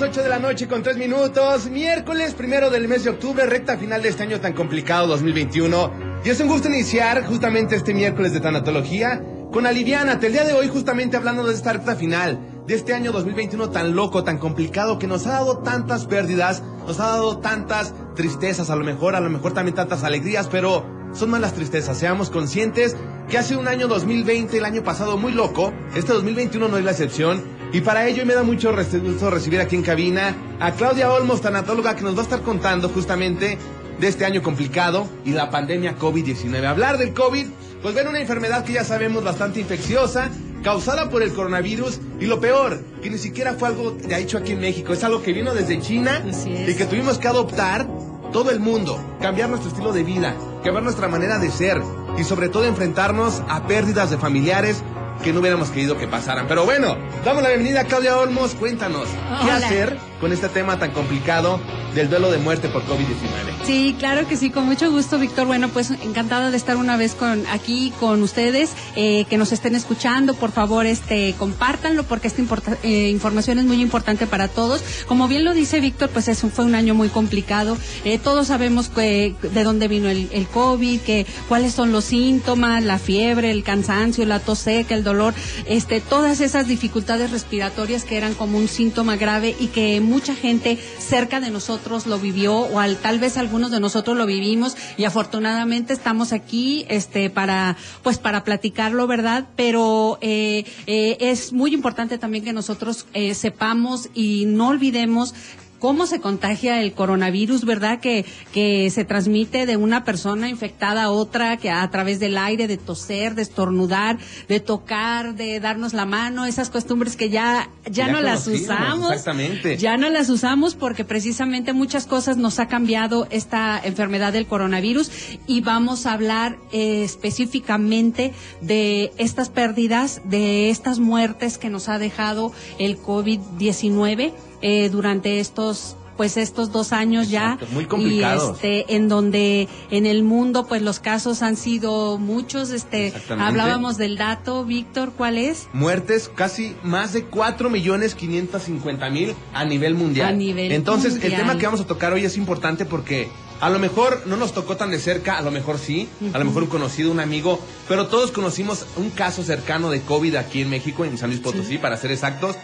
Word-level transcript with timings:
Las 0.00 0.10
8 0.10 0.22
de 0.22 0.28
la 0.28 0.38
noche 0.38 0.68
con 0.68 0.84
3 0.84 0.96
minutos, 0.96 1.68
miércoles 1.70 2.34
primero 2.34 2.70
del 2.70 2.86
mes 2.86 3.02
de 3.02 3.10
octubre, 3.10 3.44
recta 3.46 3.76
final 3.78 4.00
de 4.00 4.10
este 4.10 4.22
año 4.22 4.38
tan 4.38 4.52
complicado 4.52 5.08
2021. 5.08 6.20
Y 6.24 6.28
es 6.28 6.38
un 6.38 6.46
gusto 6.46 6.68
iniciar 6.68 7.24
justamente 7.24 7.74
este 7.74 7.94
miércoles 7.94 8.32
de 8.32 8.38
tanatología 8.38 9.20
con 9.50 9.66
Aliviana, 9.66 10.20
el 10.22 10.32
día 10.32 10.44
de 10.44 10.52
hoy 10.52 10.68
justamente 10.68 11.16
hablando 11.16 11.42
de 11.42 11.52
esta 11.52 11.72
recta 11.72 11.96
final, 11.96 12.38
de 12.64 12.74
este 12.76 12.94
año 12.94 13.10
2021 13.10 13.70
tan 13.70 13.96
loco, 13.96 14.22
tan 14.22 14.38
complicado, 14.38 15.00
que 15.00 15.08
nos 15.08 15.26
ha 15.26 15.32
dado 15.32 15.58
tantas 15.58 16.06
pérdidas, 16.06 16.62
nos 16.86 17.00
ha 17.00 17.06
dado 17.06 17.38
tantas 17.38 17.92
tristezas, 18.14 18.70
a 18.70 18.76
lo 18.76 18.84
mejor, 18.84 19.16
a 19.16 19.20
lo 19.20 19.30
mejor 19.30 19.52
también 19.52 19.74
tantas 19.74 20.04
alegrías, 20.04 20.46
pero 20.46 20.86
son 21.12 21.30
más 21.30 21.40
las 21.40 21.54
tristezas, 21.54 21.98
seamos 21.98 22.30
conscientes 22.30 22.94
que 23.28 23.36
hace 23.36 23.56
un 23.56 23.66
año 23.66 23.88
2020, 23.88 24.58
el 24.58 24.64
año 24.64 24.84
pasado 24.84 25.16
muy 25.16 25.32
loco, 25.32 25.72
este 25.96 26.12
2021 26.12 26.68
no 26.68 26.78
es 26.78 26.84
la 26.84 26.92
excepción, 26.92 27.57
y 27.72 27.80
para 27.82 28.06
ello 28.06 28.24
me 28.24 28.34
da 28.34 28.42
mucho 28.42 28.74
gusto 28.74 29.30
recibir 29.30 29.60
aquí 29.60 29.76
en 29.76 29.82
cabina 29.82 30.34
a 30.58 30.72
Claudia 30.72 31.12
Olmos, 31.12 31.40
tanatóloga, 31.40 31.94
que 31.94 32.02
nos 32.02 32.14
va 32.14 32.20
a 32.20 32.22
estar 32.22 32.40
contando 32.42 32.88
justamente 32.88 33.58
de 34.00 34.08
este 34.08 34.24
año 34.24 34.42
complicado 34.42 35.06
y 35.24 35.32
la 35.32 35.50
pandemia 35.50 35.98
COVID-19. 35.98 36.64
Hablar 36.64 36.98
del 36.98 37.12
COVID, 37.12 37.46
pues 37.82 37.94
ven 37.94 38.08
una 38.08 38.20
enfermedad 38.20 38.64
que 38.64 38.72
ya 38.72 38.84
sabemos 38.84 39.22
bastante 39.22 39.60
infecciosa, 39.60 40.30
causada 40.62 41.10
por 41.10 41.22
el 41.22 41.32
coronavirus 41.32 42.00
y 42.20 42.26
lo 42.26 42.40
peor, 42.40 42.82
que 43.02 43.10
ni 43.10 43.18
siquiera 43.18 43.54
fue 43.54 43.68
algo 43.68 43.96
ya 43.98 44.18
hecho 44.18 44.38
aquí 44.38 44.52
en 44.52 44.60
México, 44.60 44.92
es 44.92 45.04
algo 45.04 45.22
que 45.22 45.32
vino 45.32 45.54
desde 45.54 45.80
China 45.80 46.24
y 46.66 46.74
que 46.74 46.86
tuvimos 46.86 47.18
que 47.18 47.28
adoptar 47.28 47.86
todo 48.32 48.50
el 48.50 48.60
mundo, 48.60 48.98
cambiar 49.20 49.50
nuestro 49.50 49.70
estilo 49.70 49.92
de 49.92 50.04
vida, 50.04 50.34
cambiar 50.64 50.82
nuestra 50.82 51.08
manera 51.08 51.38
de 51.38 51.50
ser 51.50 51.80
y 52.18 52.24
sobre 52.24 52.48
todo 52.48 52.64
enfrentarnos 52.64 53.42
a 53.48 53.66
pérdidas 53.66 54.10
de 54.10 54.18
familiares 54.18 54.82
que 55.22 55.32
no 55.32 55.40
hubiéramos 55.40 55.70
querido 55.70 55.96
que 55.98 56.06
pasaran. 56.06 56.46
Pero 56.48 56.64
bueno, 56.64 56.96
damos 57.24 57.42
la 57.42 57.50
bienvenida 57.50 57.80
a 57.80 57.84
Claudia 57.84 58.18
Olmos. 58.18 58.54
Cuéntanos, 58.54 59.08
¿qué 59.42 59.50
hacer 59.50 60.07
con 60.20 60.32
este 60.32 60.48
tema 60.48 60.78
tan 60.78 60.90
complicado 60.90 61.60
del 61.94 62.10
duelo 62.10 62.30
de 62.30 62.38
muerte 62.38 62.68
por 62.68 62.82
COVID-19? 62.84 63.64
Sí, 63.64 63.96
claro 63.98 64.26
que 64.26 64.36
sí, 64.36 64.50
con 64.50 64.66
mucho 64.66 64.90
gusto, 64.90 65.18
Víctor. 65.18 65.46
Bueno, 65.46 65.68
pues 65.68 65.90
encantada 65.90 66.50
de 66.50 66.56
estar 66.56 66.76
una 66.76 66.96
vez 66.96 67.14
con 67.14 67.46
aquí 67.48 67.92
con 68.00 68.22
ustedes, 68.22 68.70
eh, 68.96 69.24
que 69.28 69.36
nos 69.36 69.52
estén 69.52 69.74
escuchando. 69.74 70.34
Por 70.34 70.52
favor, 70.52 70.86
este, 70.86 71.34
compártanlo 71.38 72.04
porque 72.04 72.28
esta 72.28 72.42
eh, 72.82 73.10
información 73.10 73.58
es 73.58 73.64
muy 73.64 73.80
importante 73.82 74.26
para 74.26 74.48
todos. 74.48 74.82
Como 75.06 75.28
bien 75.28 75.44
lo 75.44 75.54
dice 75.54 75.80
Víctor, 75.80 76.10
pues 76.10 76.28
eso 76.28 76.48
fue 76.48 76.64
un 76.64 76.74
año 76.74 76.94
muy 76.94 77.08
complicado. 77.08 77.76
Eh, 78.04 78.18
todos 78.18 78.46
sabemos 78.46 78.88
que, 78.88 79.34
de 79.42 79.64
dónde 79.64 79.88
vino 79.88 80.08
el, 80.08 80.28
el 80.32 80.46
COVID, 80.46 81.00
que 81.00 81.26
cuáles 81.48 81.74
son 81.74 81.92
los 81.92 82.04
síntomas, 82.04 82.82
la 82.82 82.98
fiebre, 82.98 83.50
el 83.50 83.62
cansancio, 83.62 84.24
la 84.24 84.40
tos 84.40 84.60
seca, 84.60 84.94
el 84.94 85.04
dolor, 85.04 85.34
este, 85.66 86.00
todas 86.00 86.40
esas 86.40 86.68
dificultades 86.68 87.30
respiratorias 87.30 88.04
que 88.04 88.16
eran 88.16 88.34
como 88.34 88.58
un 88.58 88.68
síntoma 88.68 89.16
grave 89.16 89.54
y 89.58 89.68
que 89.68 90.00
mucha 90.08 90.34
gente 90.34 90.78
cerca 90.98 91.40
de 91.40 91.50
nosotros 91.50 92.06
lo 92.06 92.18
vivió 92.18 92.54
o 92.56 92.80
al, 92.80 92.96
tal 92.96 93.18
vez 93.18 93.36
algunos 93.36 93.70
de 93.70 93.80
nosotros 93.80 94.16
lo 94.16 94.26
vivimos 94.26 94.76
y 94.96 95.04
afortunadamente 95.04 95.92
estamos 95.92 96.32
aquí, 96.32 96.86
este, 96.88 97.30
para, 97.30 97.76
pues 98.02 98.18
para 98.18 98.44
platicarlo, 98.44 99.06
¿verdad? 99.06 99.46
Pero 99.56 100.18
eh, 100.20 100.64
eh, 100.86 101.16
es 101.20 101.52
muy 101.52 101.74
importante 101.74 102.18
también 102.18 102.44
que 102.44 102.52
nosotros 102.52 103.06
eh, 103.12 103.34
sepamos 103.34 104.08
y 104.14 104.46
no 104.46 104.68
olvidemos 104.68 105.34
cómo 105.78 106.06
se 106.06 106.20
contagia 106.20 106.80
el 106.80 106.92
coronavirus, 106.92 107.64
¿verdad? 107.64 108.00
Que, 108.00 108.24
que 108.52 108.90
se 108.90 109.04
transmite 109.04 109.66
de 109.66 109.76
una 109.76 110.04
persona 110.04 110.48
infectada 110.48 111.04
a 111.04 111.10
otra, 111.10 111.56
que 111.56 111.70
a 111.70 111.88
través 111.90 112.20
del 112.20 112.38
aire, 112.38 112.66
de 112.66 112.76
toser, 112.76 113.34
de 113.34 113.42
estornudar, 113.42 114.18
de 114.48 114.60
tocar, 114.60 115.34
de 115.34 115.60
darnos 115.60 115.94
la 115.94 116.06
mano, 116.06 116.46
esas 116.46 116.70
costumbres 116.70 117.16
que 117.16 117.30
ya, 117.30 117.70
ya, 117.90 118.08
no 118.08 118.20
las 118.20 118.46
usamos. 118.46 119.12
Exactamente. 119.12 119.76
Ya 119.76 119.96
no 119.96 120.10
las 120.10 120.28
usamos 120.28 120.74
porque 120.74 121.04
precisamente 121.04 121.72
muchas 121.72 122.06
cosas 122.06 122.36
nos 122.36 122.58
ha 122.58 122.66
cambiado 122.66 123.26
esta 123.30 123.80
enfermedad 123.82 124.32
del 124.32 124.46
coronavirus 124.46 125.10
y 125.46 125.60
vamos 125.60 126.06
a 126.06 126.12
hablar 126.12 126.58
eh, 126.72 127.02
específicamente 127.04 128.32
de 128.60 129.12
estas 129.18 129.50
pérdidas, 129.50 130.20
de 130.24 130.70
estas 130.70 130.98
muertes 130.98 131.58
que 131.58 131.70
nos 131.70 131.88
ha 131.88 131.98
dejado 131.98 132.52
el 132.78 132.98
COVID-19 132.98 134.32
eh, 134.62 134.88
durante 134.90 135.40
estos 135.40 135.96
pues 136.16 136.36
estos 136.36 136.72
dos 136.72 136.92
años 136.92 137.30
ya 137.30 137.58
muy 137.70 137.84
complicados. 137.86 138.50
y 138.50 138.52
este 138.54 138.96
en 138.96 139.08
donde 139.08 139.68
en 139.92 140.04
el 140.04 140.24
mundo 140.24 140.66
pues 140.66 140.82
los 140.82 140.98
casos 140.98 141.42
han 141.42 141.54
sido 141.54 142.18
muchos 142.18 142.70
este 142.70 143.12
hablábamos 143.38 143.98
del 143.98 144.16
dato 144.16 144.64
Víctor 144.64 145.12
cuál 145.16 145.38
es 145.38 145.68
muertes 145.72 146.28
casi 146.34 146.74
más 146.82 147.12
de 147.12 147.22
cuatro 147.22 147.70
millones 147.70 148.16
quinientos 148.16 148.64
cincuenta 148.64 149.08
mil 149.10 149.36
a 149.54 149.64
nivel 149.64 149.94
mundial 149.94 150.30
a 150.30 150.32
nivel 150.32 150.72
entonces 150.72 151.12
mundial. 151.12 151.32
el 151.34 151.38
tema 151.38 151.56
que 151.56 151.66
vamos 151.66 151.80
a 151.82 151.86
tocar 151.86 152.12
hoy 152.12 152.24
es 152.24 152.36
importante 152.36 152.84
porque 152.84 153.28
a 153.60 153.70
lo 153.70 153.78
mejor 153.78 154.22
no 154.26 154.36
nos 154.36 154.52
tocó 154.52 154.76
tan 154.76 154.90
de 154.90 154.98
cerca, 155.00 155.36
a 155.38 155.42
lo 155.42 155.50
mejor 155.50 155.78
sí, 155.78 156.08
a 156.32 156.38
lo 156.38 156.44
mejor 156.44 156.62
un 156.62 156.68
conocido, 156.68 157.10
un 157.10 157.18
amigo, 157.18 157.58
pero 157.88 158.06
todos 158.06 158.30
conocimos 158.30 158.86
un 158.96 159.10
caso 159.10 159.42
cercano 159.42 159.90
de 159.90 160.00
COVID 160.00 160.36
aquí 160.36 160.62
en 160.62 160.70
México, 160.70 161.04
en 161.04 161.18
San 161.18 161.30
Luis 161.30 161.40
Potosí, 161.42 161.70
Sí. 161.70 161.78
para 161.78 161.96
ser 161.96 162.12
exactos, 162.12 162.54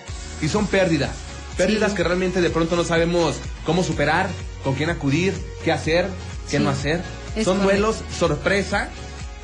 y 0.41 0.47
son 0.47 0.69
pérdidas. 0.69 1.11
Pérdidas 1.57 1.91
Sí. 1.93 1.97
que 1.97 2.05
realmente 2.05 2.41
de 2.41 2.51
pronto 2.51 2.77
no 2.77 2.85
sabemos 2.85 3.37
cómo 3.65 3.83
superar, 3.85 4.29
con 4.63 4.75
quién 4.75 4.91
acudir, 4.91 5.35
qué 5.65 5.73
hacer, 5.73 6.07
qué 6.51 6.59
Sí. 6.59 6.63
no 6.63 6.71
hacer. 6.71 7.03
Es 7.37 7.45
son 7.45 7.59
correcto. 7.59 7.81
duelos 7.83 7.97
sorpresa 8.19 8.89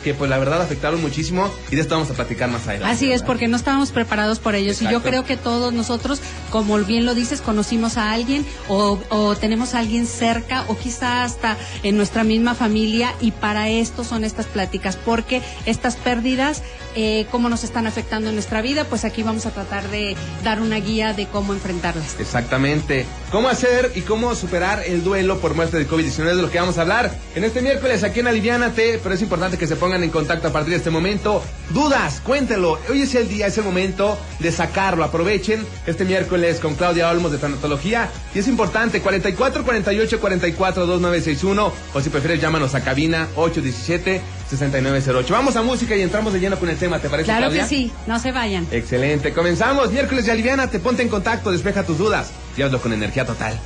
que 0.04 0.14
pues 0.14 0.30
la 0.30 0.38
verdad 0.38 0.62
afectaron 0.62 1.00
muchísimo 1.02 1.50
y 1.70 1.76
de 1.76 1.82
esto 1.82 1.94
vamos 1.94 2.10
a 2.10 2.14
platicar 2.14 2.48
más 2.50 2.66
adelante. 2.66 2.94
Así 2.94 3.06
es, 3.06 3.20
¿verdad? 3.20 3.26
porque 3.26 3.48
no 3.48 3.56
estábamos 3.56 3.90
preparados 3.90 4.38
por 4.38 4.54
ellos. 4.54 4.80
Y 4.80 4.88
yo 4.88 5.02
creo 5.02 5.24
que 5.24 5.36
todos 5.36 5.72
nosotros, 5.74 6.20
como 6.50 6.78
bien 6.78 7.06
lo 7.06 7.14
dices, 7.14 7.40
conocimos 7.40 7.96
a 7.96 8.12
alguien 8.12 8.44
o, 8.68 8.98
tenemos 9.40 9.74
a 9.74 9.78
alguien 9.78 10.06
cerca 10.06 10.64
o 10.68 10.76
quizá 10.76 11.22
hasta 11.22 11.56
en 11.82 11.96
nuestra 11.96 12.24
misma 12.24 12.54
familia 12.54 13.14
y 13.20 13.30
para 13.30 13.68
esto 13.68 14.04
son 14.04 14.24
estas 14.24 14.46
pláticas, 14.46 14.96
porque 14.96 15.42
estas 15.66 15.96
pérdidas, 15.96 16.62
eh, 16.94 17.26
cómo 17.30 17.48
nos 17.48 17.64
están 17.64 17.86
afectando 17.86 18.28
en 18.28 18.34
nuestra 18.34 18.62
vida, 18.62 18.84
pues 18.84 19.04
aquí 19.04 19.22
vamos 19.22 19.46
a 19.46 19.50
tratar 19.50 19.88
de 19.88 20.16
dar 20.44 20.60
una 20.60 20.76
guía 20.76 21.12
de 21.12 21.26
cómo 21.26 21.52
enfrentarlas. 21.52 22.18
Exactamente. 22.18 23.06
¿Cómo 23.30 23.48
hacer 23.48 23.92
y 23.94 24.02
cómo 24.02 24.34
superar 24.34 24.82
el 24.86 25.04
duelo 25.04 25.38
por 25.38 25.54
muerte 25.54 25.78
de 25.78 25.88
COVID-19 25.88 26.30
es 26.30 26.36
de 26.36 26.42
lo 26.42 26.50
que 26.50 26.58
vamos 26.58 26.78
a 26.78 26.82
hablar 26.82 27.14
en 27.34 27.44
este 27.44 27.62
miércoles 27.62 28.02
aquí 28.02 28.20
en 28.20 28.26
Aliviánate, 28.26 28.98
pero 29.02 29.14
es 29.14 29.22
importante 29.22 29.56
que 29.56 29.66
se 29.66 29.76
pongan 29.76 30.02
en 30.02 30.10
contacto 30.10 30.48
a 30.48 30.52
partir 30.52 30.70
de 30.70 30.76
este 30.76 30.90
momento. 30.90 31.42
Dudas, 31.70 32.20
cuéntenlo. 32.20 32.78
Hoy 32.88 33.02
es 33.02 33.14
el 33.14 33.28
día, 33.28 33.46
es 33.46 33.58
el 33.58 33.64
momento 33.64 34.18
de 34.40 34.50
sacarlo. 34.50 35.04
Aprovechen 35.04 35.64
este 35.86 36.04
miércoles 36.04 36.39
con 36.60 36.74
Claudia 36.74 37.10
Olmos 37.10 37.32
de 37.32 37.38
Tanatología. 37.38 38.08
Y 38.34 38.38
es 38.38 38.48
importante, 38.48 39.00
44 39.00 39.62
48 39.64 40.20
44 40.20 40.86
2961 40.86 41.72
o 41.92 42.00
si 42.00 42.08
prefieres 42.10 42.40
llámanos 42.40 42.74
a 42.74 42.82
cabina 42.82 43.28
817 43.36 44.20
6908. 44.48 45.32
Vamos 45.34 45.56
a 45.56 45.62
música 45.62 45.94
y 45.96 46.02
entramos 46.02 46.32
de 46.32 46.40
lleno 46.40 46.58
con 46.58 46.68
el 46.70 46.76
tema, 46.76 46.98
¿te 46.98 47.08
parece 47.10 47.26
Claro 47.26 47.42
Claudia? 47.46 47.62
que 47.62 47.68
sí, 47.68 47.92
no 48.06 48.18
se 48.18 48.32
vayan. 48.32 48.66
Excelente, 48.70 49.32
comenzamos. 49.32 49.92
Miércoles 49.92 50.24
de 50.26 50.32
Aliviana, 50.32 50.68
te 50.68 50.80
ponte 50.80 51.02
en 51.02 51.08
contacto, 51.08 51.52
despeja 51.52 51.84
tus 51.84 51.98
dudas 51.98 52.30
y 52.56 52.62
hazlo 52.62 52.80
con 52.80 52.92
energía 52.92 53.24
total. 53.26 53.58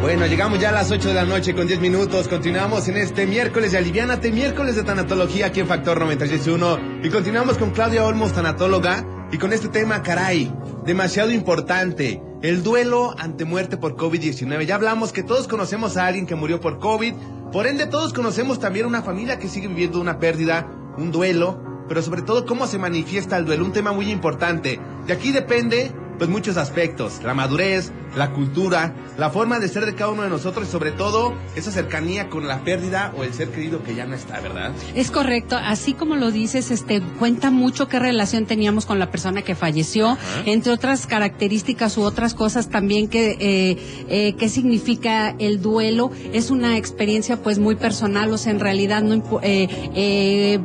Bueno, 0.00 0.26
llegamos 0.26 0.58
ya 0.58 0.70
a 0.70 0.72
las 0.72 0.90
8 0.90 1.08
de 1.08 1.14
la 1.14 1.24
noche 1.24 1.54
con 1.54 1.66
10 1.68 1.78
minutos. 1.80 2.26
Continuamos 2.26 2.88
en 2.88 2.96
este 2.96 3.24
miércoles 3.24 3.70
de 3.72 3.78
Aliviánate, 3.78 4.32
miércoles 4.32 4.74
de 4.74 4.82
tanatología 4.82 5.46
aquí 5.46 5.60
en 5.60 5.68
Factor 5.68 6.00
961. 6.00 7.00
Y 7.04 7.08
continuamos 7.08 7.56
con 7.56 7.70
Claudia 7.70 8.04
Olmos, 8.04 8.32
tanatóloga, 8.32 9.06
y 9.32 9.38
con 9.38 9.54
este 9.54 9.68
tema, 9.68 10.02
caray, 10.02 10.52
demasiado 10.84 11.30
importante. 11.30 12.22
El 12.42 12.62
duelo 12.62 13.14
ante 13.18 13.46
muerte 13.46 13.78
por 13.78 13.96
COVID-19. 13.96 14.66
Ya 14.66 14.74
hablamos 14.74 15.10
que 15.10 15.22
todos 15.22 15.48
conocemos 15.48 15.96
a 15.96 16.06
alguien 16.06 16.26
que 16.26 16.34
murió 16.34 16.60
por 16.60 16.78
COVID. 16.78 17.14
Por 17.50 17.66
ende, 17.66 17.86
todos 17.86 18.12
conocemos 18.12 18.60
también 18.60 18.84
una 18.84 19.00
familia 19.00 19.38
que 19.38 19.48
sigue 19.48 19.68
viviendo 19.68 20.00
una 20.02 20.18
pérdida, 20.18 20.68
un 20.98 21.10
duelo, 21.12 21.84
pero 21.88 22.02
sobre 22.02 22.20
todo 22.20 22.44
cómo 22.44 22.66
se 22.66 22.78
manifiesta 22.78 23.38
el 23.38 23.46
duelo, 23.46 23.64
un 23.64 23.72
tema 23.72 23.92
muy 23.92 24.10
importante. 24.10 24.78
De 25.06 25.12
aquí 25.14 25.32
depende 25.32 25.92
pues 26.22 26.30
muchos 26.30 26.56
aspectos, 26.56 27.20
la 27.24 27.34
madurez, 27.34 27.90
la 28.16 28.30
cultura, 28.30 28.94
la 29.18 29.30
forma 29.30 29.58
de 29.58 29.66
ser 29.66 29.86
de 29.86 29.96
cada 29.96 30.12
uno 30.12 30.22
de 30.22 30.28
nosotros 30.28 30.68
y 30.68 30.70
sobre 30.70 30.92
todo 30.92 31.34
esa 31.56 31.72
cercanía 31.72 32.28
con 32.28 32.46
la 32.46 32.62
pérdida 32.62 33.12
o 33.16 33.24
el 33.24 33.34
ser 33.34 33.48
querido 33.48 33.82
que 33.82 33.96
ya 33.96 34.06
no 34.06 34.14
está, 34.14 34.38
¿verdad? 34.38 34.70
Es 34.94 35.10
correcto, 35.10 35.56
así 35.56 35.94
como 35.94 36.14
lo 36.14 36.30
dices, 36.30 36.70
este 36.70 37.02
cuenta 37.18 37.50
mucho 37.50 37.88
qué 37.88 37.98
relación 37.98 38.46
teníamos 38.46 38.86
con 38.86 39.00
la 39.00 39.10
persona 39.10 39.42
que 39.42 39.56
falleció, 39.56 40.16
entre 40.46 40.70
otras 40.70 41.08
características 41.08 41.98
u 41.98 42.02
otras 42.02 42.34
cosas 42.34 42.68
también 42.68 43.08
que 43.08 43.36
eh, 43.40 44.04
eh, 44.08 44.36
qué 44.38 44.48
significa 44.48 45.34
el 45.40 45.60
duelo, 45.60 46.12
es 46.32 46.52
una 46.52 46.76
experiencia 46.76 47.42
pues 47.42 47.58
muy 47.58 47.74
personal, 47.74 48.30
o 48.32 48.38
sea, 48.38 48.52
en 48.52 48.60
realidad 48.60 49.02
no 49.02 49.40
eh, 49.42 50.60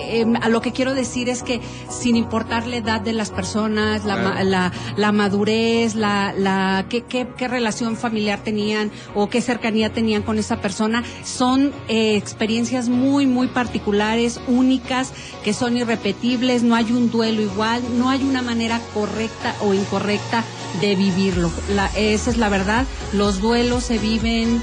eh 0.00 0.24
a 0.40 0.48
lo 0.48 0.60
que 0.60 0.72
quiero 0.72 0.94
decir 0.94 1.28
es 1.28 1.42
que 1.42 1.60
sin 1.88 2.16
importar 2.16 2.66
la 2.66 2.76
edad 2.76 3.00
de 3.00 3.12
las 3.12 3.30
personas, 3.30 4.04
la, 4.04 4.42
la, 4.44 4.72
la 4.96 5.12
madurez, 5.12 5.94
la, 5.94 6.32
la 6.36 6.86
qué, 6.88 7.02
qué, 7.02 7.26
qué, 7.36 7.48
relación 7.48 7.96
familiar 7.96 8.40
tenían 8.42 8.90
o 9.14 9.28
qué 9.28 9.40
cercanía 9.40 9.92
tenían 9.92 10.22
con 10.22 10.38
esa 10.38 10.60
persona, 10.60 11.02
son 11.24 11.72
eh, 11.88 12.16
experiencias 12.16 12.88
muy, 12.88 13.26
muy 13.26 13.48
particulares, 13.48 14.40
únicas, 14.46 15.12
que 15.44 15.52
son 15.52 15.76
irrepetibles, 15.76 16.62
no 16.62 16.74
hay 16.74 16.92
un 16.92 17.10
duelo 17.10 17.42
igual, 17.42 17.82
no 17.98 18.10
hay 18.10 18.22
una 18.22 18.42
manera 18.42 18.80
correcta 18.94 19.54
o 19.60 19.74
incorrecta 19.74 20.44
de 20.80 20.94
vivirlo. 20.94 21.50
La, 21.74 21.86
esa 21.96 22.30
es 22.30 22.36
la 22.36 22.48
verdad, 22.48 22.86
los 23.12 23.40
duelos 23.40 23.84
se 23.84 23.98
viven 23.98 24.62